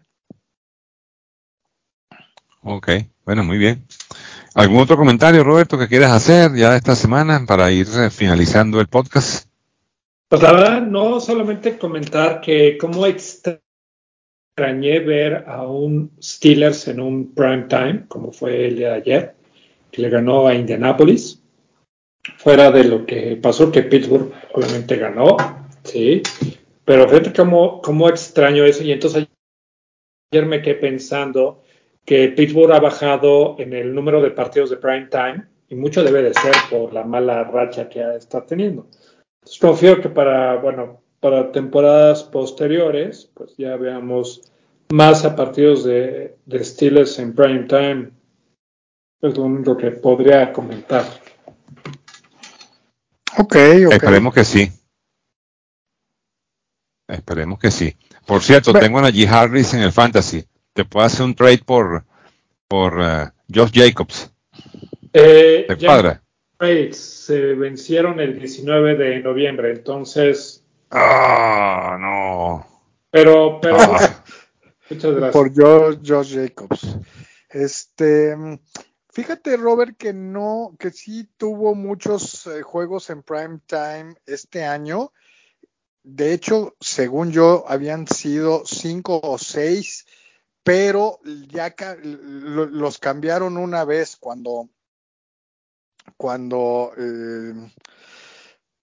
[2.62, 2.88] Ok,
[3.24, 3.86] bueno, muy bien.
[4.54, 9.48] ¿Algún otro comentario, Roberto, que quieras hacer ya esta semana para ir finalizando el podcast?
[10.28, 13.60] Pues la verdad, no solamente comentar que como extrañé
[15.00, 19.34] ver a un Steelers en un prime time, como fue el de ayer,
[19.90, 21.42] que le ganó a Indianapolis,
[22.36, 25.36] fuera de lo que pasó, que Pittsburgh obviamente ganó,
[25.82, 26.22] sí,
[26.84, 29.26] pero fíjate cómo, cómo extraño eso, y entonces
[30.30, 31.63] ayer me quedé pensando
[32.04, 36.22] que Pittsburgh ha bajado en el número de partidos de prime time y mucho debe
[36.22, 38.86] de ser por la mala racha que está teniendo.
[39.40, 44.42] Entonces confío que para, bueno, para temporadas posteriores, pues ya veamos
[44.92, 48.10] más a partidos de, de Steelers en prime time.
[49.22, 51.04] Es lo único que podría comentar.
[53.38, 53.92] Ok, ok.
[53.92, 54.70] Esperemos que sí.
[57.08, 57.96] Esperemos que sí.
[58.26, 60.44] Por cierto, tengo a Najee Harris en el Fantasy
[60.74, 62.04] te puedo hacer un trade por,
[62.68, 64.30] por uh, Josh Jacobs.
[65.12, 66.22] Eh, ¿Te cuadra?
[66.58, 70.64] Trades se vencieron el 19 de noviembre, entonces.
[70.90, 72.66] Ah, oh, no.
[73.10, 73.76] Pero, pero.
[73.76, 73.96] Oh.
[74.90, 75.32] muchas gracias.
[75.32, 76.98] Por Josh, Josh Jacobs.
[77.48, 78.36] Este.
[79.12, 85.12] Fíjate, Robert, que no, que sí tuvo muchos eh, juegos en prime time este año.
[86.02, 90.04] De hecho, según yo, habían sido cinco o seis
[90.64, 94.70] pero ya los cambiaron una vez cuando
[96.16, 97.70] cuando eh,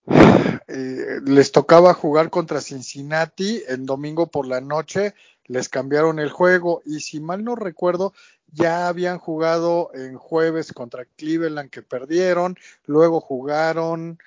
[0.68, 5.16] eh, les tocaba jugar contra Cincinnati el domingo por la noche,
[5.46, 8.14] les cambiaron el juego y si mal no recuerdo,
[8.48, 14.20] ya habían jugado en jueves contra Cleveland que perdieron, luego jugaron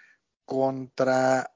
[0.44, 1.53] contra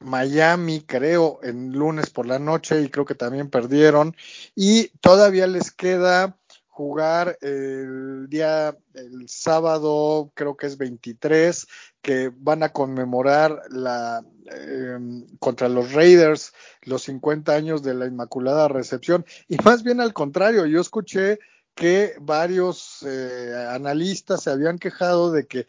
[0.00, 4.16] Miami, creo, en lunes por la noche y creo que también perdieron
[4.54, 6.36] y todavía les queda
[6.78, 11.66] jugar el día, el sábado, creo que es 23,
[12.00, 18.68] que van a conmemorar la em, contra los Raiders los 50 años de la Inmaculada
[18.68, 19.26] Recepción.
[19.48, 21.40] Y más bien al contrario, yo escuché
[21.74, 25.66] que varios eh, analistas se habían quejado de que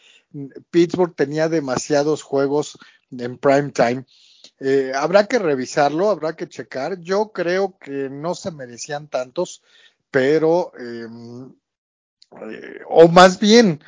[0.69, 2.77] Pittsburgh tenía demasiados juegos
[3.11, 4.05] en prime time.
[4.59, 6.99] Eh, habrá que revisarlo, habrá que checar.
[6.99, 9.61] Yo creo que no se merecían tantos
[10.11, 11.53] pero, em,
[12.41, 13.81] eh, o más bien,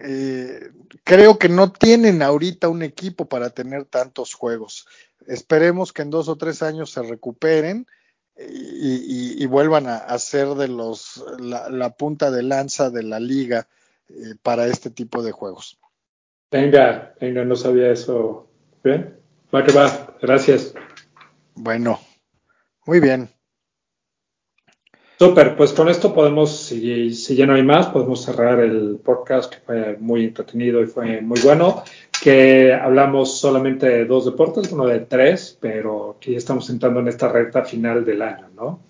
[0.00, 0.70] eh,
[1.04, 4.86] creo que no tienen ahorita un equipo para tener tantos juegos.
[5.26, 7.86] Esperemos que en dos o tres años se recuperen
[8.38, 13.66] y, vuelvan a, ser de los la, punta de lanza de la liga
[14.42, 15.78] para este tipo de juegos.
[16.50, 18.48] Venga, venga, no sabía eso.
[18.84, 19.18] Bien,
[19.54, 20.74] va que va, gracias.
[21.54, 21.98] Bueno,
[22.86, 23.28] muy bien.
[25.18, 29.60] Súper, pues con esto podemos, si, ya no hay más, podemos cerrar el podcast que
[29.60, 31.82] fue muy entretenido y fue muy bueno,
[32.22, 37.08] que hablamos solamente de dos deportes, uno de tres, pero que ya estamos entrando en
[37.08, 38.80] esta recta final del año, ¿no?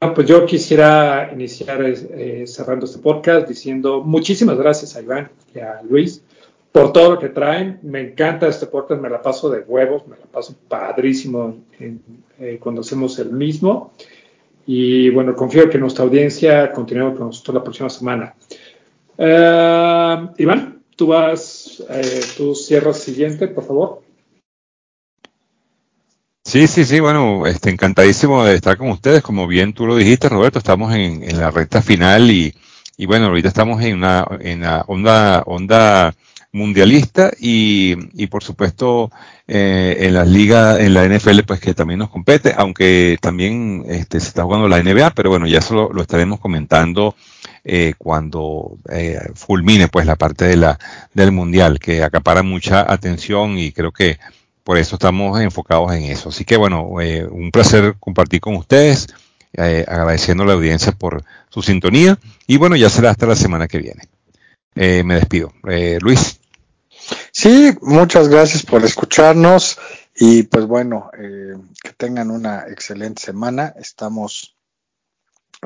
[0.00, 5.58] Bueno, pues yo quisiera iniciar eh, cerrando este podcast diciendo muchísimas gracias a Iván y
[5.58, 6.22] a Luis
[6.72, 7.80] por todo lo que traen.
[7.82, 12.80] Me encanta este podcast, me la paso de huevos, me la paso padrísimo eh, cuando
[12.80, 13.92] hacemos el mismo.
[14.66, 18.34] Y bueno, confío que nuestra audiencia continúe con nosotros la próxima semana.
[19.18, 24.09] Uh, Iván, tú vas, eh, tú cierras siguiente, por favor.
[26.44, 29.22] Sí, sí, sí, bueno, este, encantadísimo de estar con ustedes.
[29.22, 32.54] Como bien tú lo dijiste, Roberto, estamos en, la recta final y,
[32.96, 36.14] y, bueno, ahorita estamos en una, en una onda, onda
[36.52, 39.10] mundialista y, y por supuesto
[39.46, 44.18] eh, en las ligas, en la NFL pues que también nos compete, aunque también este,
[44.20, 47.14] se está jugando la NBA, pero bueno, ya eso lo, estaremos comentando
[47.64, 50.78] eh, cuando eh, fulmine pues la parte de la,
[51.14, 54.18] del mundial, que acapara mucha atención y creo que
[54.70, 56.28] por eso estamos enfocados en eso.
[56.28, 59.08] Así que bueno, un placer compartir con ustedes,
[59.52, 63.78] agradeciendo a la audiencia por su sintonía y bueno, ya será hasta la semana que
[63.78, 64.08] viene.
[64.76, 65.52] me despido.
[66.00, 66.38] Luis.
[67.32, 69.76] Sí, muchas gracias por escucharnos
[70.14, 73.74] y pues bueno, eh, que tengan una excelente semana.
[73.76, 74.54] Estamos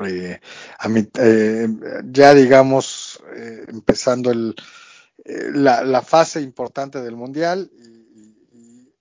[0.03, 0.39] eh,
[0.79, 0.89] a
[1.19, 1.67] eh,
[2.05, 3.21] ya digamos
[3.67, 4.55] empezando el,
[5.53, 7.69] la, fase importante del mundial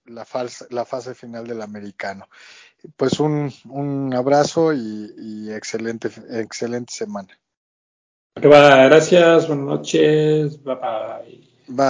[0.07, 0.27] la,
[0.71, 2.29] la fase final del americano.
[2.97, 7.29] Pues un, un abrazo y, y excelente, excelente semana.
[8.37, 11.55] Gracias, buenas noches, bye bye.
[11.69, 11.87] Bye.